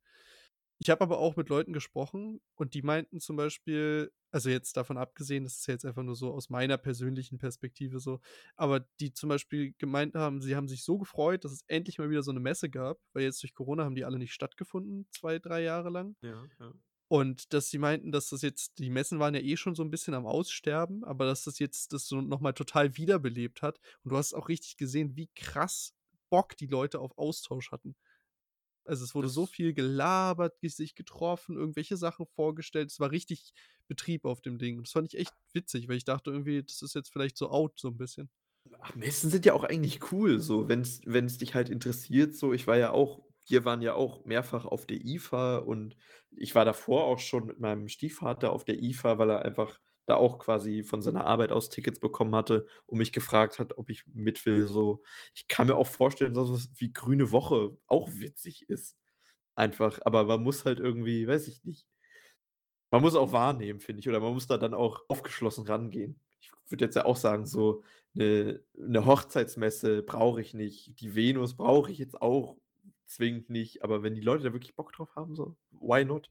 [0.79, 4.97] Ich habe aber auch mit Leuten gesprochen und die meinten zum Beispiel also, jetzt davon
[4.97, 8.21] abgesehen, das ist ja jetzt einfach nur so aus meiner persönlichen Perspektive so,
[8.57, 12.09] aber die zum Beispiel gemeint haben, sie haben sich so gefreut, dass es endlich mal
[12.11, 15.39] wieder so 'ne Messe gab, weil jetzt durch Corona haben die alle nicht stattgefunden, 2,
[15.39, 16.15] 3 Jahre lang.
[16.23, 16.79] Ja, ja.
[17.11, 19.89] Und dass sie meinten, dass das jetzt die Messen waren ja eh schon so 'n
[19.91, 23.79] bisschen am Aussterben, aber dass das jetzt das so noch mal total wiederbelebt hat.
[24.03, 25.91] Und du hast auch richtig gesehen, wie krass
[26.29, 27.95] Bock die Leute auf Austausch hatten.
[28.85, 32.91] Also, es wurde so Das viel gelabert, sich getroffen, irgendwelche Sachen vorgestellt.
[32.91, 33.53] Es war richtig
[33.87, 34.77] Betrieb auf dem Ding.
[34.79, 37.49] Und das fand ich echt witzig, weil ich dachte irgendwie, das ist jetzt vielleicht so
[37.51, 38.29] out so 'n bisschen.
[38.81, 42.53] Ach, Messen sind ja auch eigentlich cool so, wenn's wenn's dich halt interessiert so.
[42.53, 45.97] Ich war ja auch wir waren ja auch mehrfach auf der IFA und
[46.29, 50.15] ich war davor auch schon mit meinem Stiefvater auf der IFA, weil er einfach da
[50.17, 54.05] auch quasi von seiner Arbeit aus Tickets bekommen hatte und mich gefragt hat, ob ich
[54.13, 55.03] mit will so.
[55.35, 58.97] Ich kann mir auch vorstellen, dass was wie Grüne Woche auch witzig ist
[59.55, 61.83] einfach, aber man muss halt irgendwie weiß ich nicht
[62.93, 66.19] man muss auch wahrnehmen, finde ich, oder man muss da dann auch aufgeschlossen rangehen.
[66.41, 70.99] Ich würde jetzt ja auch sagen, so 'ne 'ne Hochzeitsmesse brauche ich nicht.
[70.99, 72.57] Die Venus brauche ich jetzt auch
[73.05, 76.29] zwingend nicht, aber wenn die Leute da wirklich Bock drauf haben, so, why not?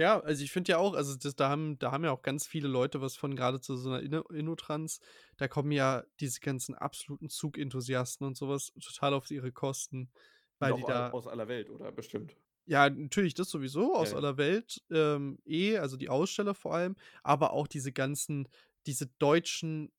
[0.00, 2.46] Ja, also, ich finde ja auch also, das da haben da haben ja auch ganz
[2.46, 5.00] viele Leute was von, grade zu so 'ner Inno InnoTrans.
[5.38, 10.12] Da kommen ja diese ganzen absoluten Zug-Enthusiasten und so was total auf ihre Kosten,
[10.60, 11.92] weil die da aus aller Welt, oder?
[11.92, 12.36] Bestimmt.
[12.70, 14.14] Ja, natürlich, das sowieso aus ja.
[14.14, 18.48] aller Welt, ähm, eh, also, die Aussteller vor allem, aber auch diese ganzen
[18.86, 19.90] diese deutschen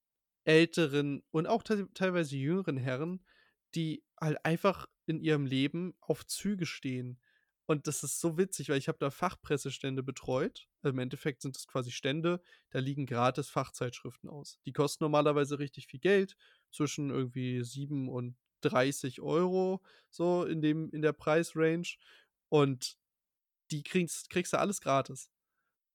[0.46, 3.26] älteren und auch teil teilweise jüngeren Herren,
[3.76, 7.20] die halt einfach in ihrem Leben auf Züge stehen.
[7.70, 10.68] Und das ist so witzig, weil ich habe da Fachpressestände betreut.
[10.82, 14.60] Im Endeffekt sind das quasi Stände, da liegen gratis Fachzeitschriften aus.
[14.66, 16.36] Die kosten normalerweise richtig viel Geld,
[16.72, 21.98] zwischen irgendwie 7 und 30 € so in dem in der Preisrange
[22.50, 22.98] und
[23.72, 25.30] die kriegst kriegst du alles gratis.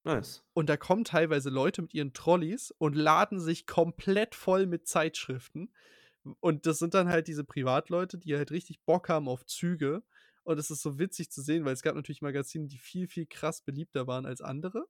[0.04, 0.42] Nice.
[0.56, 5.72] Und da kommen teilweise Leute mit ihren Trolleys und laden sich komplett voll mit Zeitschriften.
[6.40, 10.02] Und das sind dann halt diese Privatleute, die halt richtig Bock haben auf Züge.
[10.44, 13.26] Und es ist so witzig zu sehen, weil es gab natürlich Magazine, die viel, viel
[13.26, 14.86] krass beliebter waren als andere.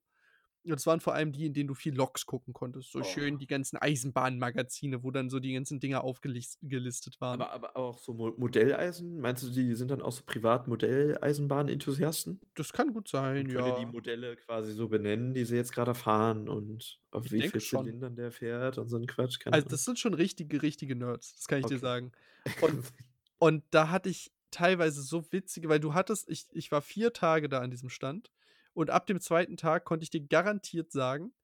[0.64, 2.90] Und es waren vor allem die, in denen du viel Loks gucken konntest.
[2.92, 3.38] So schön Oh.
[3.38, 7.32] die ganzen Eisenbahnmagazine, wo dann so die ganzen Dinger aufgelis gelistet waren.
[7.32, 9.18] Aber aber auch so Mo Modelleisen?
[9.20, 12.40] Meinst du, die sind dann auch so Privat-Modelleisenbahn-Enthusiasten?
[12.56, 13.86] Das kann gut sein, Und können dir die ja.
[13.86, 17.60] Modelle quasi so benennen, die sie jetzt grade fahren und auf Ich wie denke viel
[17.60, 17.62] schon.
[17.62, 21.36] Zylindern der fährt und so 'n Quatsch, keine Also, das sind schon richtige, richtige Nerds,
[21.36, 21.78] das kann ich dir Okay.
[21.78, 22.12] sagen.
[22.58, 22.92] Und
[23.38, 27.48] und da hatte ich teilweise so witzige weil du hattest ich ich war 4 Tage
[27.50, 28.32] da an diesem Stand
[28.74, 29.56] und ab dem 2.
[29.58, 31.34] Tag konnte ich dir garantiert sagen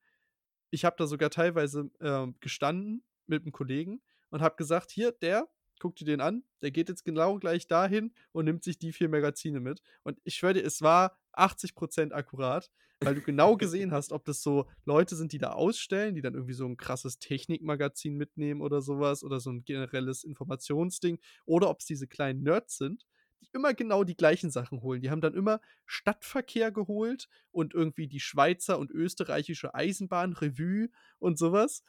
[0.71, 5.49] ich habe da sogar teilweise, ähm, gestanden mit 'm Kollegen und habe gesagt: „Hier, der,
[5.81, 9.09] guck dir den an, der geht jetzt genau gleich dahin und nimmt sich die 4
[9.09, 12.71] Magazine mit.“ Und ich schwöre dir, es war 80 % akkurat,
[13.03, 16.35] weil du genau gesehen hast, ob das so Leute sind, die da ausstellen, die dann
[16.35, 21.71] irgendwie so 'n krasses Technikmagazin mitnehmen oder so was oder so 'n generelles Informationsding oder
[21.71, 23.07] ob's diese kleinen Nerds sind,
[23.41, 25.01] die immer genau die gleichen Sachen holen.
[25.03, 30.89] Die haben dann immer Stadtverkehr geholt und irgendwie die Schweizer und österreichische Eisenbahn-Revue
[31.19, 31.83] und so was.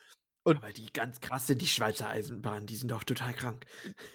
[0.45, 3.65] Und Aber die ganz krasse, die Schweizer Eisenbahn, die sind doch total krank.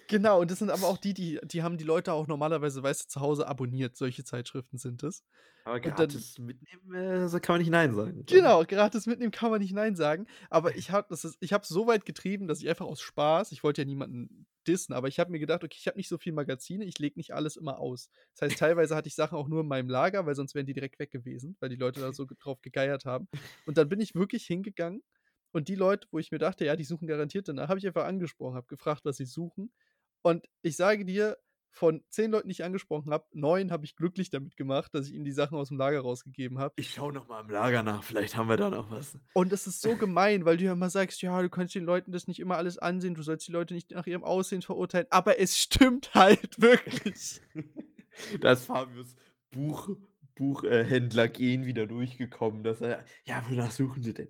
[0.07, 3.03] Genau, und das sind aber auch die, die die haben die Leute auch normalerweise, weißt
[3.05, 3.97] du, zu Hause abonniert.
[3.97, 5.23] Solche Zeitschriften sind es.
[5.63, 6.93] Aber Und dann gratis mitnehmen,
[7.35, 8.25] äh, kann man nicht nein sagen.
[8.29, 10.27] Genau, gratis mitnehmen kann man nicht nein sagen.
[10.49, 13.81] Aber ich habe ich es so weit getrieben, dass ich einfach aus Spaß ich wollte
[13.81, 16.83] ja niemanden dissen, aber ich habe mir gedacht: „Okay, ich habe nicht so viel Magazine,
[16.83, 19.67] ich lege nicht alles immer aus.“ Das heißt, teilweise hatte ich Sachen auch nur in
[19.67, 22.61] meinem Lager, weil sonst wären die direkt weg gewesen, weil die Leute da so drauf
[22.61, 23.29] gegeiert haben.
[23.65, 25.03] Und dann bin ich wirklich hingegangen
[25.51, 28.05] Und die Leute, wo ich mir dachte, ja, die suchen garantiert danach, habe ich einfach
[28.05, 29.71] angesprochen, habe gefragt, was sie suchen.
[30.21, 31.37] Und ich sage dir,
[31.77, 35.13] von zehn Leuten, die ich angesprochen habe, neun habe ich glücklich damit gemacht, dass ich
[35.13, 36.73] ihnen die Sachen aus dem Lager rausgegeben habe.
[36.75, 39.17] Ich schaue noch mal im Lager nach, vielleicht haben wir da noch was.
[39.33, 42.11] Und das ist so gemein, weil du ja immer sagst, ja, du kannst den Leuten
[42.11, 45.39] das nicht immer alles ansehen, du sollst die Leute nicht nach ihrem Aussehen verurteilen, aber
[45.39, 47.41] es stimmt halt wirklich.
[48.41, 49.15] da ist Fabius
[49.51, 49.89] Buch,
[50.35, 54.29] Buchhändler äh, gehen wieder durchgekommen, dass er, ja, wonach suchen sie denn?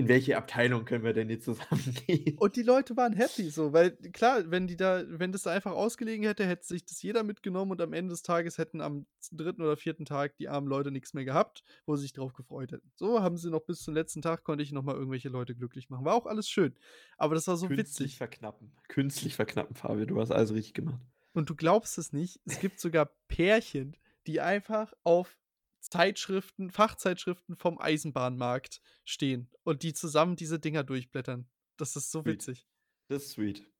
[0.00, 2.38] In welche Abteilung können wir denn jetzt zusammengehen?
[2.38, 5.72] Und die Leute waren happy so, weil klar, wenn die da, wenn das da einfach
[5.72, 9.60] ausgelegen hätte, hätte sich das jeder mitgenommen und am Ende des Tages hätten am dritten
[9.60, 12.90] oder vierten Tag die armen Leute nichts mehr gehabt, wo sie sich drauf gefreut hätten.
[12.94, 15.90] So haben sie noch bis zum letzten Tag konnte ich noch mal irgendwelche Leute glücklich
[15.90, 16.06] machen.
[16.06, 16.74] War auch alles schön,
[17.18, 18.16] aber das war so Künstlich witzig.
[18.16, 21.02] verknappen, künstlich verknappen, Fabio, du hast alles richtig gemacht.
[21.34, 25.36] Und du glaubst es nicht, es gibt sogar Pärchen, die einfach auf
[25.80, 31.50] Zeitschriften, Fachzeitschriften vom Eisenbahnmarkt stehen und die zusammen diese Dinger durchblättern.
[31.76, 32.26] Das ist so Sweet.
[32.26, 32.64] witzig.
[33.08, 33.70] Das ist sweet.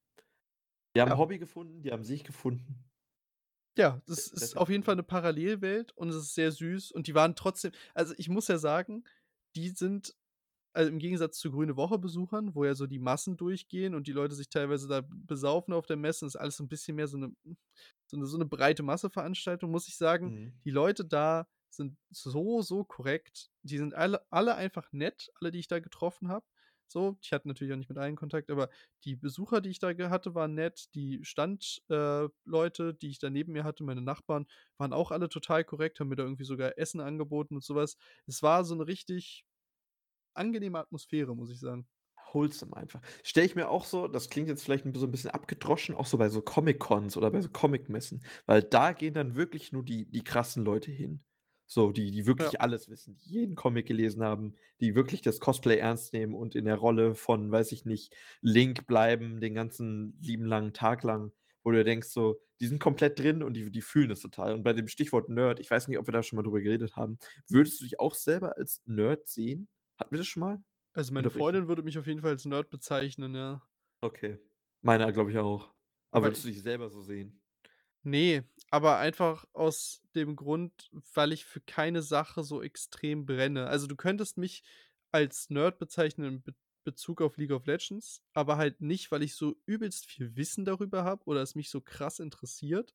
[0.96, 1.14] Die haben Ja.
[1.14, 2.90] ein Hobby gefunden, die haben sich gefunden.
[3.78, 7.14] Ja, das ist auf jeden Fall eine Parallelwelt und es ist sehr süß und die
[7.14, 9.04] waren trotzdem also, ich muss ja sagen,
[9.54, 10.14] die sind
[10.74, 14.34] also, im Gegensatz zu Grüne Woche-Besuchern, wo ja so die Massen durchgehen und die Leute
[14.36, 17.32] sich teilweise da besaufen auf der Messe, ist alles so 'n bisschen mehr so 'ne
[18.06, 20.32] so 'ne so 'ne breite Masse-Veranstaltung, muss ich sagen.
[20.32, 20.60] Mhm.
[20.64, 23.50] Die Leute da sind so, so korrekt.
[23.62, 26.46] Die sind alle alle einfach nett, alle, die ich da getroffen habe.
[26.88, 28.68] So, ich hatte natürlich auch nicht mit allen Kontakt, aber
[29.04, 30.94] die Besucher, die ich da hatte, waren nett.
[30.94, 34.46] Die Stand äh, die ich da neben mir hatte, meine Nachbarn,
[34.78, 37.96] waren auch alle total korrekt, haben mir da irgendwie sogar Essen angeboten und so was.
[38.26, 39.44] Es war so 'ne richtig
[40.34, 41.88] angenehme Atmosphäre, muss ich sagen.
[42.32, 43.00] Wholesome einfach.
[43.24, 46.16] Stelle ich mir auch so das klingt jetzt vielleicht so 'n bisschen abgedroschen, auch so
[46.18, 50.22] bei so Comic-Cons oder bei so Comicmessen, weil da gehen dann wirklich nur die die
[50.22, 51.24] krassen Leute hin.
[51.72, 52.60] So, die die wirklich Ja.
[52.60, 56.64] alles wissen, die jeden Comic gelesen haben, die wirklich das Cosplay ernst nehmen und in
[56.64, 61.30] der Rolle von, weiß ich nicht, Link bleiben den ganzen lieben langen Tag lang,
[61.62, 64.54] wo du denkst so, die sind komplett drin und die die fühlen das total.
[64.54, 66.96] Und bei dem Stichwort Nerd, ich weiß nicht, ob wir da schon mal drüber geredet
[66.96, 67.18] haben.
[67.48, 69.68] Würdest du dich auch selber als Nerd sehen?
[69.96, 70.60] Hatten wir das schon mal?
[70.96, 71.30] Also, meine.
[71.30, 73.62] Freundin würde mich auf jeden Fall als Nerd bezeichnen, ja.
[74.02, 74.38] Okay.
[74.82, 75.74] Meine glaube ich auch.
[76.10, 77.40] Aber würdest du dich selber so sehen?
[78.04, 83.66] Ne, aber einfach aus dem Grund, weil ich für keine Sache so extrem brenne.
[83.66, 84.62] Also, du könntest mich
[85.12, 89.34] als Nerd bezeichnen in Be Bezug auf League of Legends, aber halt nicht, weil ich
[89.34, 92.94] so übelst viel Wissen darüber habe oder es mich so krass interessiert,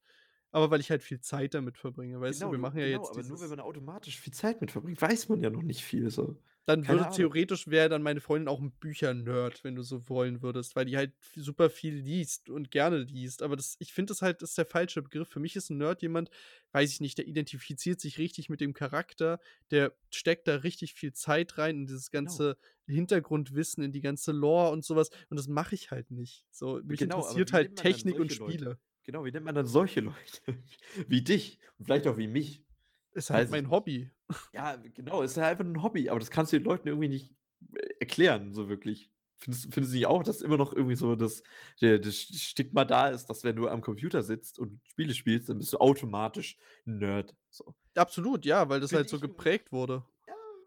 [0.55, 2.49] aber weil ich halt viel Zeit damit verbringe, weißt du?
[2.49, 4.71] Genau, Wir du machen ja genau, jetzt aber nur wenn man automatisch viel Zeit mit
[4.71, 6.41] verbringt, weiß man ja noch nicht viel so.
[6.67, 7.35] Dann Keine würde Ahnung.
[7.45, 10.97] theoretisch wäre dann meine Freundin auch 'n Bücher-Nerd, wenn du so wollen würdest, weil die
[10.97, 13.43] halt super viel liest und gerne liest.
[13.43, 15.29] Aber das ich finde das halt das ist der falsche Begriff.
[15.29, 16.31] Für mich ist 'n Nerd jemand,
[16.71, 19.39] weiß ich nicht, der identifiziert sich richtig mit dem Charakter,
[19.69, 22.45] der steckt da richtig viel Zeit rein in dieses Genau.
[22.49, 26.47] ganze Hintergrundwissen, in die ganze Lore und so was und das mache ich halt nicht.
[26.49, 28.79] So, mich Genau, interessiert halt Technik und solche Leute?
[29.07, 30.41] Genau, wie nennt man dann solche Leute?
[31.07, 32.65] Wie dich und vielleicht auch wie mich?
[33.13, 33.69] Ist halt ich mein.
[33.69, 34.11] Hobby.
[34.53, 37.35] Ja, genau, ist ja einfach 'n Hobby, aber das kannst du den Leuten irgendwie nicht,
[37.75, 39.11] äh, erklären, so wirklich.
[39.37, 41.43] Findest findest du nicht auch, dass immer noch irgendwie so das
[41.81, 45.59] das St Stigma da ist, dass wenn du am Computer sitzt und Spiele spielst, dann
[45.59, 47.75] bist du automatisch Nerd, so?
[47.97, 50.05] Absolut, ja, weil das Finde halt so geprägt wurde.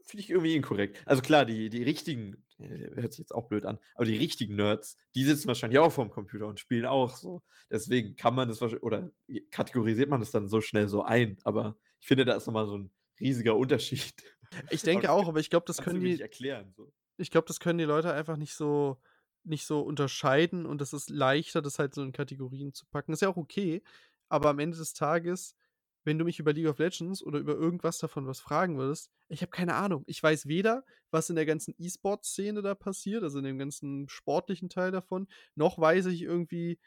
[0.09, 1.03] Finde ich irgendwie inkorrekt.
[1.07, 4.97] Also klar, die die richtigen hört sich jetzt auch blöd an, aber die richtigen Nerds,
[5.15, 7.43] die sitzen wahrscheinlich auch vorm Computer und spielen auch so.
[7.71, 9.13] Deswegen kann man das wahrsch oder
[9.51, 12.67] kategorisiert man das dann so schnell so ein, aber ich finde, da ist noch mal
[12.67, 12.91] so 'n
[13.21, 14.15] riesiger Unterschied.
[14.71, 16.93] Ich Aber denke das auch, aber ich glaube, das können nicht die erklären, so.
[17.19, 19.01] ich glaube, das können die Leute einfach nicht so
[19.45, 23.13] nicht so unterscheiden und das ist leichter, das halt so in Kategorien zu packen.
[23.13, 23.83] Ist ja auch okay,
[24.29, 25.57] aber am Ende des Tages,
[26.09, 29.43] wenn du mich über League of Legends oder über irgendwas davon was fragen würdest, ich
[29.43, 30.05] habe keine Ahnung.
[30.09, 34.71] Ich weiß weder, was in der ganzen E-Sport-Szene da passiert, also in dem ganzen sportlichen
[34.71, 36.81] Teil davon, noch weiß ich irgendwie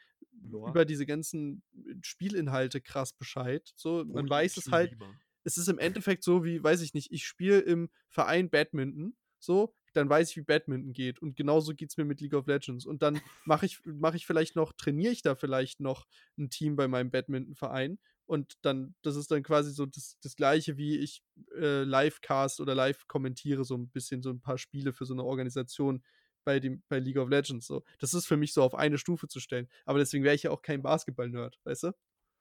[0.50, 0.72] Lore?
[0.72, 1.62] über diese ganzen
[2.02, 3.72] Spielinhalte krass Bescheid.
[3.76, 4.96] So, man weiß es halt
[5.44, 9.74] es ist im Endeffekt so wie, weiß ich nicht, ich spiele im Verein Badminton, so,
[9.92, 13.02] dann weiß ich, wie Badminton geht und genauso geht's mir mit League of Legends und
[13.02, 16.06] dann mache ich mache ich vielleicht noch trainiere ich da vielleicht noch
[16.38, 20.76] 'n Team bei meinem Badmintonverein und dann das ist dann quasi so das das Gleiche,
[20.78, 21.22] wie ich,
[21.56, 25.24] äh, Livecast oder live kommentiere so 'n bisschen so 'n paar Spiele für so 'ne
[25.24, 26.04] Organisation
[26.44, 27.84] bei dem bei League of Legends so.
[28.00, 30.50] Das ist für mich so auf eine Stufe zu stellen, aber deswegen wäre ich ja
[30.52, 31.92] auch kein Basketball-Nerd, weißt du?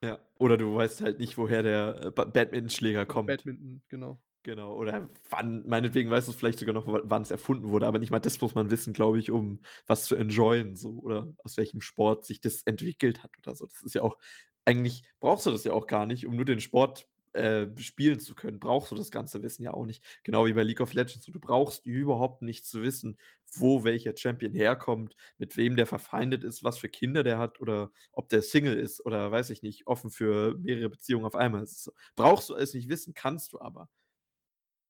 [0.04, 3.46] Ja, oder du weißt halt nicht, woher der, äh, Ba Badmintonschläger kommt.
[3.46, 4.22] Badminton, genau.
[4.46, 8.10] Genau, oder wann meinetwegen weißt du's vielleicht sogar noch, w wann's erfunden wurde, aber nicht
[8.10, 11.80] mal das muss man wissen, glaube ich, um was zu enjoyen so oder aus welchem
[11.82, 13.68] Sport sich das entwickelt hat oder so.
[13.68, 14.18] Das ist ja auch
[14.66, 18.36] eigentlich brauchst du das ja auch gar nicht, um nur den Sport äh, spielen zu
[18.36, 20.04] können, brauchst du das ganze Wissen ja auch nicht.
[20.24, 21.26] Genau wie bei League of Legends.
[21.26, 23.18] Du brauchst überhaupt nicht zu wissen,
[23.54, 27.92] wo welcher Champion herkommt, mit wem der verfeindet ist, was für Kinder der hat oder
[28.12, 31.66] ob der Single ist oder weiß ich nicht, offen für mehrere Beziehungen auf einmal.
[31.68, 31.94] So.
[32.16, 33.90] Brauchst du es nicht wissen, kannst du aber.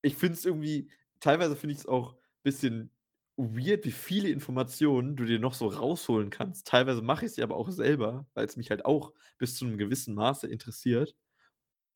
[0.01, 2.91] Ich finde es irgendwie, teilweise finde ich es auch ein bisschen
[3.55, 6.67] weird, wie viele Informationen du dir noch so rausholen kannst.
[6.67, 9.77] Teilweise mache ich sie aber auch selber, weil es mich halt auch bis zu einem
[9.77, 11.15] gewissen Maße interessiert,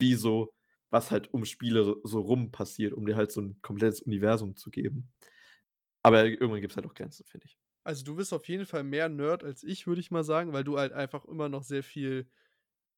[0.00, 0.54] wie so,
[0.90, 4.70] was halt um Spiele so, rum passiert, um dir halt so ein komplettes Universum zu
[4.70, 5.12] geben.
[6.02, 7.58] Aber irgendwann gibt es halt auch Grenzen, finde ich.
[7.84, 10.64] Also du bist auf jeden Fall mehr Nerd als ich, würde ich mal sagen, weil
[10.64, 12.28] du halt einfach immer noch sehr viel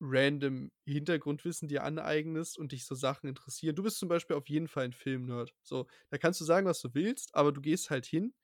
[0.01, 3.77] random Hintergrundwissen dir aneignest und dich so Sachen interessieren.
[3.77, 5.55] Du bist zum Beispiel auf jeden Fall ein Filmnerd.
[5.63, 8.35] So, da kannst du sagen, was du willst, aber du gehst halt hin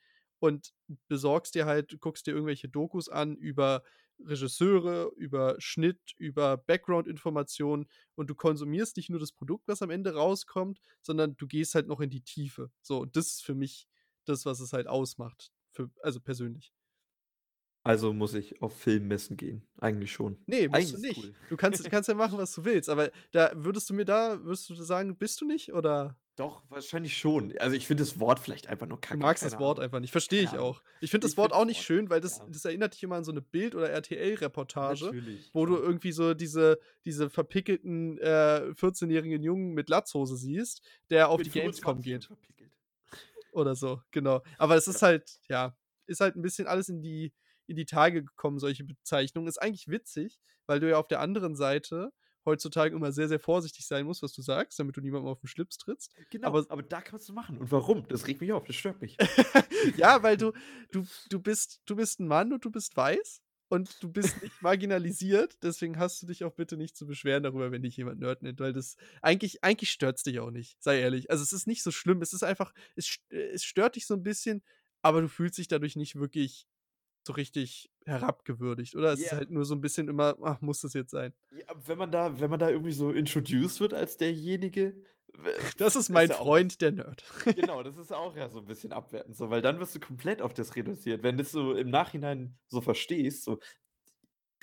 [0.41, 0.73] und
[1.09, 3.83] besorgst dir halt, guckst dir irgendwelche Dokus an über
[4.21, 10.15] Regisseure, über Schnitt, über Background-Informationen und du konsumierst nicht nur das Produkt, was am Ende
[10.15, 12.71] rauskommt, sondern du gehst halt noch in die Tiefe.
[12.83, 13.89] So, und das ist für mich
[14.25, 15.51] das, was es halt ausmacht.
[15.73, 16.73] Für, also persönlich.
[17.87, 19.63] Also muss ich auf Filmmessen gehen.
[19.79, 20.39] Eigentlich schon.
[20.47, 21.19] Nee, musst Eigentlich du nicht.
[21.19, 21.35] cool.
[21.51, 24.71] Du kannst, kannst ja machen, was du willst, aber da würdest du mir da, würdest
[24.71, 25.75] du sagen, bist du nicht?
[25.75, 27.55] Oder Doch, wahrscheinlich schon.
[27.59, 29.21] Also ich finde das Wort vielleicht einfach nur du kacke.
[29.21, 30.13] magst das Wort einfach nicht?
[30.13, 30.81] Verstehe ich auch.
[31.03, 32.47] Ich finde das Wort finde auch nicht Wort, schön, weil das, ja.
[32.49, 35.13] das erinnert dich immer an so eine Bild- oder RTL-Reportage,
[35.53, 41.37] wo du irgendwie so diese, diese verpickelten äh, 14-jährigen Jungen mit Latzhose siehst, der auf
[41.37, 42.25] Mit die Gamescom 25 geht.
[42.25, 42.73] verpickelt.
[43.53, 44.43] Oder so, genau.
[44.57, 47.33] Aber es ist halt, ja, ist halt ein bisschen alles in die,
[47.67, 49.49] in die Tage gekommen, solche Bezeichnungen.
[49.49, 52.13] Ist eigentlich witzig, weil du ja auf der anderen Seite
[52.47, 55.47] heutzutage immer sehr, sehr vorsichtig sein musst, was du sagst, damit du niemandem auf den
[55.49, 56.15] Schlips trittst.
[56.31, 57.57] Genau, Aber- aber, da kannst du machen.
[57.57, 58.07] Und warum?
[58.09, 59.17] Das regt mich auf, das stört mich.
[59.97, 60.53] ja, weil du,
[60.93, 64.61] du, du bist, du bist ein Mann und du bist weiß und du bist nicht
[64.61, 68.43] marginalisiert, deswegen hast du dich auch bitte nicht zu beschweren darüber, wenn dich jemand Nerd
[68.43, 71.31] nennt, weil das eigentlich, eigentlich stört es dich auch nicht, sei ehrlich.
[71.31, 74.13] Also es ist nicht so schlimm, es ist einfach, es, st- es stört dich so
[74.15, 74.63] ein bisschen,
[75.01, 76.67] aber du fühlst dich dadurch nicht wirklich
[77.27, 79.13] so richtig herabgewürdigt, oder?
[79.13, 79.39] Es ist Ja.
[79.39, 81.33] halt nur so ein bisschen immer, ach, muss das jetzt sein?
[81.51, 84.95] Ja, wenn man da, wenn man da irgendwie so introduced wird als derjenige.
[85.79, 87.25] Das ist mein auch Freund, der Nerd.
[87.55, 90.43] Genau, das ist auch ja so ein bisschen abwertend, so, weil dann wirst du komplett
[90.43, 91.23] auf das reduziert.
[91.23, 93.59] Wenn du das so im Nachhinein so verstehst, so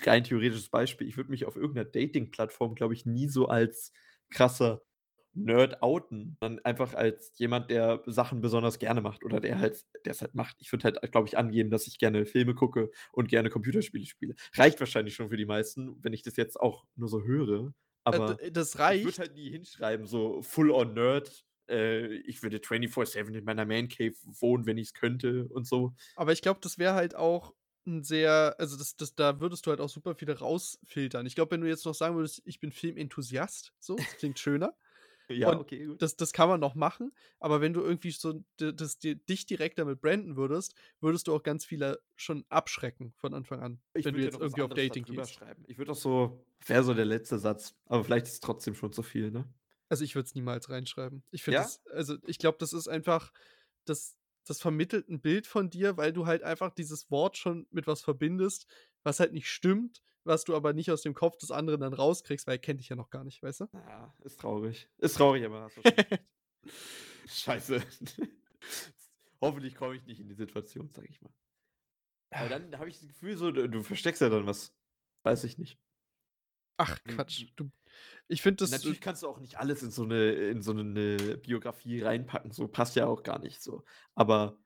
[0.04, 3.92] rein theoretisches Beispiel, ich würde mich auf irgendeiner Dating-Plattform, glaube ich, nie so als
[4.30, 4.82] krasser
[5.34, 10.12] Nerd outen, sondern einfach als jemand, der Sachen besonders gerne macht oder der halt, der
[10.12, 10.56] es halt macht.
[10.60, 14.34] Ich würde halt, glaube ich, angeben, dass ich gerne Filme gucke und gerne Computerspiele spiele.
[14.54, 17.72] Reicht wahrscheinlich schon für die meisten, wenn ich das jetzt auch nur so höre.
[18.04, 19.04] Aber Äh, das ich reicht.
[19.04, 21.44] würde halt nie hinschreiben, so full on Nerd.
[21.68, 25.94] Äh, ich würde 24-7 in meiner Man Cave wohnen, wenn ich es könnte und so.
[26.14, 27.54] Aber ich glaube, das wäre halt auch
[27.86, 31.26] ein sehr, also das, das, da würdest du halt auch super viele rausfiltern.
[31.26, 34.76] Ich glaube, wenn du jetzt noch sagen würdest, ich bin Filmenthusiast, so, das klingt schöner.
[35.32, 36.02] Ja, Und okay, gut.
[36.02, 39.78] Das, das kann man noch machen, aber wenn du irgendwie so das, dir- dich direkt
[39.78, 44.14] damit branden würdest, würdest du auch ganz viele schon abschrecken von Anfang an, Ich wenn
[44.14, 45.34] du jetzt irgendwie auf Dating gehst.
[45.34, 45.64] schreiben.
[45.68, 47.74] Ich würde doch so, wäre so der letzte Satz.
[47.86, 49.52] Aber vielleicht ist es trotzdem schon zu viel, ne?
[49.88, 51.22] Also ich würde es niemals reinschreiben.
[51.30, 51.64] Ich finde Ja?
[51.64, 53.32] das, also ich glaube, das ist einfach,
[53.84, 54.16] das,
[54.46, 58.02] das vermittelt ein Bild von dir, weil du halt einfach dieses Wort schon mit was
[58.02, 58.66] verbindest,
[59.02, 62.46] was halt nicht stimmt, was du aber nicht aus dem Kopf des anderen dann rauskriegst,
[62.46, 63.68] weil er kennt dich ja noch gar nicht, weißt du?
[63.72, 64.88] Ja, ist traurig.
[64.98, 66.24] Ist traurig, aber hast wahrscheinlich recht.
[67.26, 67.82] Scheiße.
[69.40, 71.32] Hoffentlich komme ich nicht in die Situation, sag ich mal.
[72.30, 74.74] Aber dann habe ich das Gefühl, so, du, du versteckst ja dann was.
[75.24, 75.78] Weiß ich nicht.
[76.78, 77.10] Ach, Mhm.
[77.10, 77.46] Quatsch.
[77.56, 77.70] Du,
[78.28, 78.70] ich finde das.
[78.70, 82.50] Natürlich kannst du auch nicht alles in so eine, in so eine Biografie reinpacken.
[82.50, 83.84] So passt ja auch gar nicht so.
[84.14, 84.58] Aber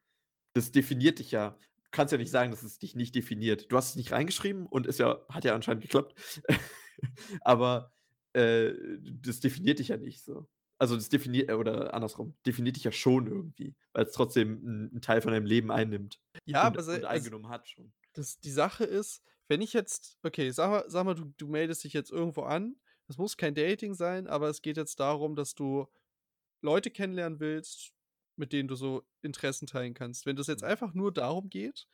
[0.55, 1.59] das definiert dich ja.
[1.97, 3.73] Du kannst ja nicht sagen, dass es dich nicht definiert.
[3.73, 6.15] Du hast es nicht reingeschrieben und ist ja, hat ja anscheinend geklappt.
[7.41, 7.91] Aber
[8.35, 8.75] äh,
[9.23, 10.47] das definiert dich ja nicht so.
[10.77, 15.23] Also das definiert, oder andersrum, definiert dich ja schon irgendwie, weil es trotzdem einen, Teil
[15.23, 16.21] von deinem Leben einnimmt.
[16.45, 17.91] ja, und, aber und eingenommen hat schon.
[18.13, 21.83] das, die Sache ist, wenn ich jetzt, okay, sag mal, sag mal du, du meldest
[21.83, 22.77] dich jetzt irgendwo an.
[23.07, 25.87] Das muss kein Dating sein, aber es geht jetzt darum, dass du
[26.61, 27.96] Leute kennenlernen willst,
[28.37, 30.27] mit denen du so Interessen teilen kannst.
[30.27, 30.65] Wenn das jetzt Mhm.
[30.65, 31.87] einfach nur darum geht,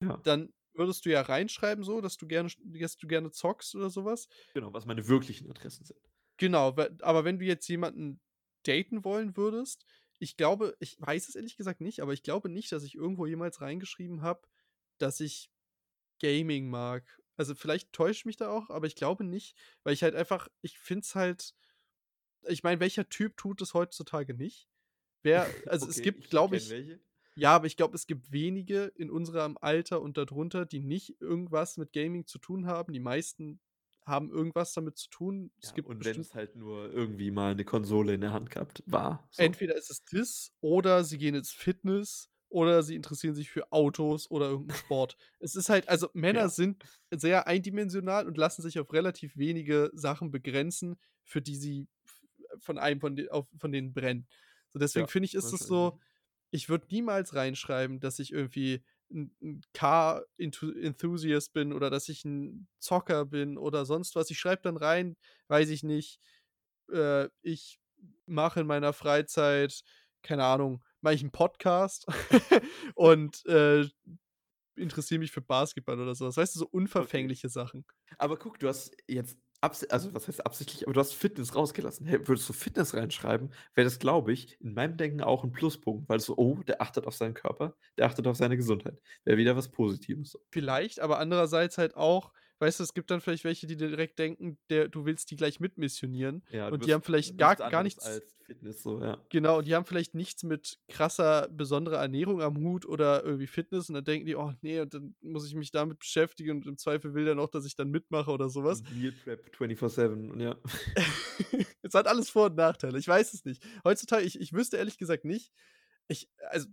[0.00, 0.24] Ja.
[0.24, 4.28] dann würdest du ja reinschreiben, so, dass du gerne, dass du gerne zockst oder sowas.
[4.54, 5.98] Genau, was meine wirklichen Interessen sind.
[6.38, 6.68] Genau,
[7.02, 8.20] aber wenn du jetzt jemanden
[8.64, 9.84] daten wollen würdest,
[10.18, 13.26] ich glaube, ich weiß es ehrlich gesagt nicht, aber ich glaube nicht, dass ich irgendwo
[13.26, 14.48] jemals reingeschrieben habe,
[14.98, 15.50] dass ich
[16.22, 17.20] Gaming mag.
[17.36, 20.78] Also vielleicht täuscht mich da auch, aber ich glaube nicht, weil ich halt einfach, ich
[20.78, 21.54] finde es halt,
[22.48, 24.69] ich meine, welcher Typ tut es heutzutage nicht?
[25.22, 27.00] Wer, also es Okay, gibt, ich glaube ich, welche.
[27.36, 31.76] ja, aber ich glaube, es gibt wenige in unserem Alter und darunter, die nicht irgendwas
[31.78, 32.92] mit Gaming zu tun haben.
[32.92, 33.60] Die meisten
[34.06, 35.52] haben irgendwas damit zu tun.
[35.62, 38.50] Es Ja, gibt und wenn es halt nur irgendwie mal eine Konsole in der Hand
[38.50, 39.56] gehabt war, so.
[39.56, 44.30] entweder ist es das oder sie gehen ins Fitness oder sie interessieren sich für Autos
[44.30, 45.16] oder irgendeinen Sport.
[45.38, 46.48] Es ist halt also, Männer Ja.
[46.48, 51.88] sind sehr eindimensional und lassen sich auf relativ wenige Sachen begrenzen, für die sie
[52.58, 54.28] von einem von de auf von denen brennen.
[54.74, 55.98] So, deswegen Ja, finde ich, ist es so
[56.52, 62.08] ich würde niemals reinschreiben, dass ich irgendwie 'n 'n Car Enthu Enthusiast bin oder dass
[62.08, 64.30] ich 'n Zocker bin oder sonst was.
[64.30, 65.16] Ich schreibe dann rein,
[65.48, 66.20] weiß ich nicht,
[66.92, 67.80] äh, ich
[68.26, 69.82] mache in meiner Freizeit,
[70.22, 72.06] keine Ahnung, mache ich 'n Podcast
[72.96, 73.88] und, äh,
[74.76, 76.36] interessiere mich für Basketball oder so was.
[76.38, 77.84] Weißt du, so unverfängliche Sachen.
[78.18, 82.06] Aber guck, du hast jetzt absi also, was heißt absichtlich, aber du hast Fitness rausgelassen.
[82.06, 86.08] Hey, würdest du Fitness reinschreiben, wäre das, glaube ich, in meinem Denken auch 'n Pluspunkt,
[86.08, 89.56] weil so: „Oh, der achtet auf seinen Körper, der achtet auf seine Gesundheit.“ Wäre wieder
[89.56, 90.38] was Positives.
[90.50, 94.18] Vielleicht, aber andererseits halt auch weißt du, es gibt dann vielleicht welche, die dir direkt
[94.18, 97.82] denken, der du willst die gleich mitmissionieren Ja, und die haben vielleicht gar nichts gar
[97.82, 99.24] nichts als Fitness so, ja.
[99.32, 103.88] Genau, und die haben vielleicht nichts mit krasser, besonderer Ernährung am Hut oder irgendwie Fitness
[103.88, 106.76] und dann denken die: „Oh ne, und dann muss ich mich damit beschäftigen und im
[106.78, 110.30] Zweifel will der noch, dass ich dann mitmache oder so was.“ Und Meal Prep 24/7
[110.30, 110.56] und ja.
[111.82, 112.98] Es hat alles Vor und Nachteile.
[112.98, 113.62] Ich weiß es nicht.
[113.84, 115.52] Heutzutage ich ich wüsste ehrlich gesagt nicht
[116.08, 116.68] ich also,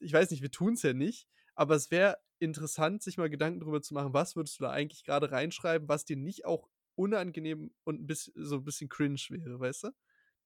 [0.00, 3.82] ich weiß nicht, wir tun's ja nicht, aber es wäre interessant, sich mal Gedanken drüber
[3.82, 8.00] zu machen, was würdest du da eigentlich grade reinschreiben, was dir nicht auch unangenehm und
[8.02, 9.90] 'n biss so 'n bisschen cringe wäre, weißt du?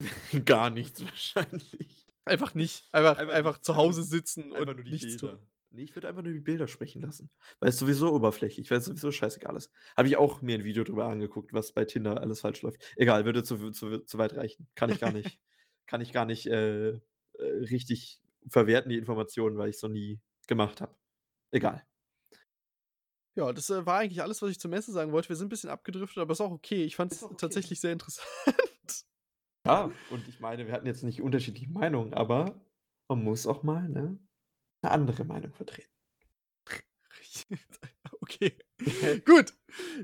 [0.44, 2.06] Gar nichts wahrscheinlich.
[2.24, 2.84] Einfach nicht.
[2.92, 5.16] Einfach Einfach einfach zu Hause sitzen und nur die nichts Bilder.
[5.16, 5.48] tun.
[5.70, 7.30] Ne, ich würde einfach nur die Bilder sprechen lassen,
[7.60, 9.72] weil's sowieso oberflächlich weil's sowieso scheißegal ist.
[9.96, 12.82] Habe ich auch mir 'n Video drüber angeguckt, was bei Tinder alles falsch läuft.
[12.96, 14.68] Egal, würde zu zu zu weit reichen.
[14.74, 15.40] Kann ich gar nicht
[15.86, 17.00] kann ich gar nicht, äh, äh,
[17.38, 20.96] richtig verwerten, die Informationen, weil ich's noch nie gemacht habe.
[21.52, 21.86] Egal.
[23.38, 25.28] Ja, das, äh, war eigentlich alles, was ich zur Messe sagen wollte.
[25.28, 26.84] Wir sind 'n bisschen abgedriftet, aber ist auch okay.
[26.84, 27.36] Ich Ist auch okay.
[27.36, 28.26] tatsächlich sehr interessant.
[29.66, 32.60] Ja, und ich meine, wir hatten jetzt nicht unterschiedliche Meinungen, aber
[33.08, 34.18] man muss auch mal, ne,
[34.82, 35.90] 'ne andere Meinung vertreten.
[38.22, 38.56] Okay.
[39.26, 39.54] Gut.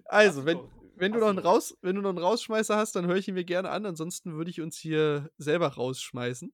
[0.06, 0.62] Also, wenn
[0.96, 3.16] wenn du noch du 'n noch raus wenn du noch 'n Rausschmeißer hast, dann höre
[3.16, 6.52] ich ihn mir gerne an, ansonsten würde ich uns hier selber rausschmeißen.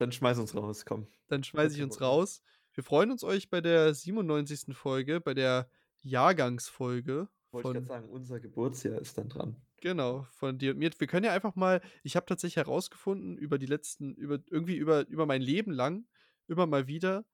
[0.00, 1.06] Dann schmeiß uns raus, komm.
[1.30, 2.42] Dann habe ich uns raus.
[2.76, 4.74] Wir freuen uns, euch bei der 97.
[4.74, 5.70] Folge, bei der
[6.02, 9.56] Jahrgangsfolge Wollte ich von sagen, unser Geburtsjahr ist dann dran.
[9.82, 10.90] Genau, von dir und mir.
[10.98, 15.06] Wir können ja einfach mal ich habe tatsächlich herausgefunden über die letzten über irgendwie über
[15.08, 16.06] über mein Leben lang,
[16.46, 17.26] immer mal wieder,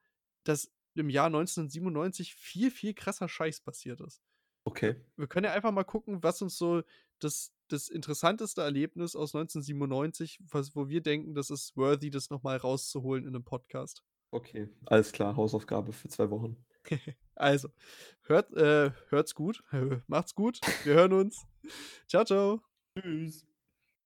[0.44, 4.22] dass im Jahr 1997 viel, viel krasser Scheiß passiert ist.
[4.66, 4.96] Okay.
[5.16, 6.82] Wir können ja einfach mal gucken, was uns so
[7.20, 12.42] das das interessanteste Erlebnis aus 1997, was wo wir denken, das ist worthy, das noch
[12.42, 14.02] mal rauszuholen in 'nem Podcast.
[14.32, 16.56] Okay, alles klar, Hausaufgabe für 2 Wochen.
[17.34, 17.70] Also,
[18.26, 19.64] hört äh, hört's gut,
[20.06, 20.60] macht's gut.
[20.84, 21.46] Wir hören uns.
[22.06, 22.60] Tschau, tschau.
[22.96, 23.46] Tschüss.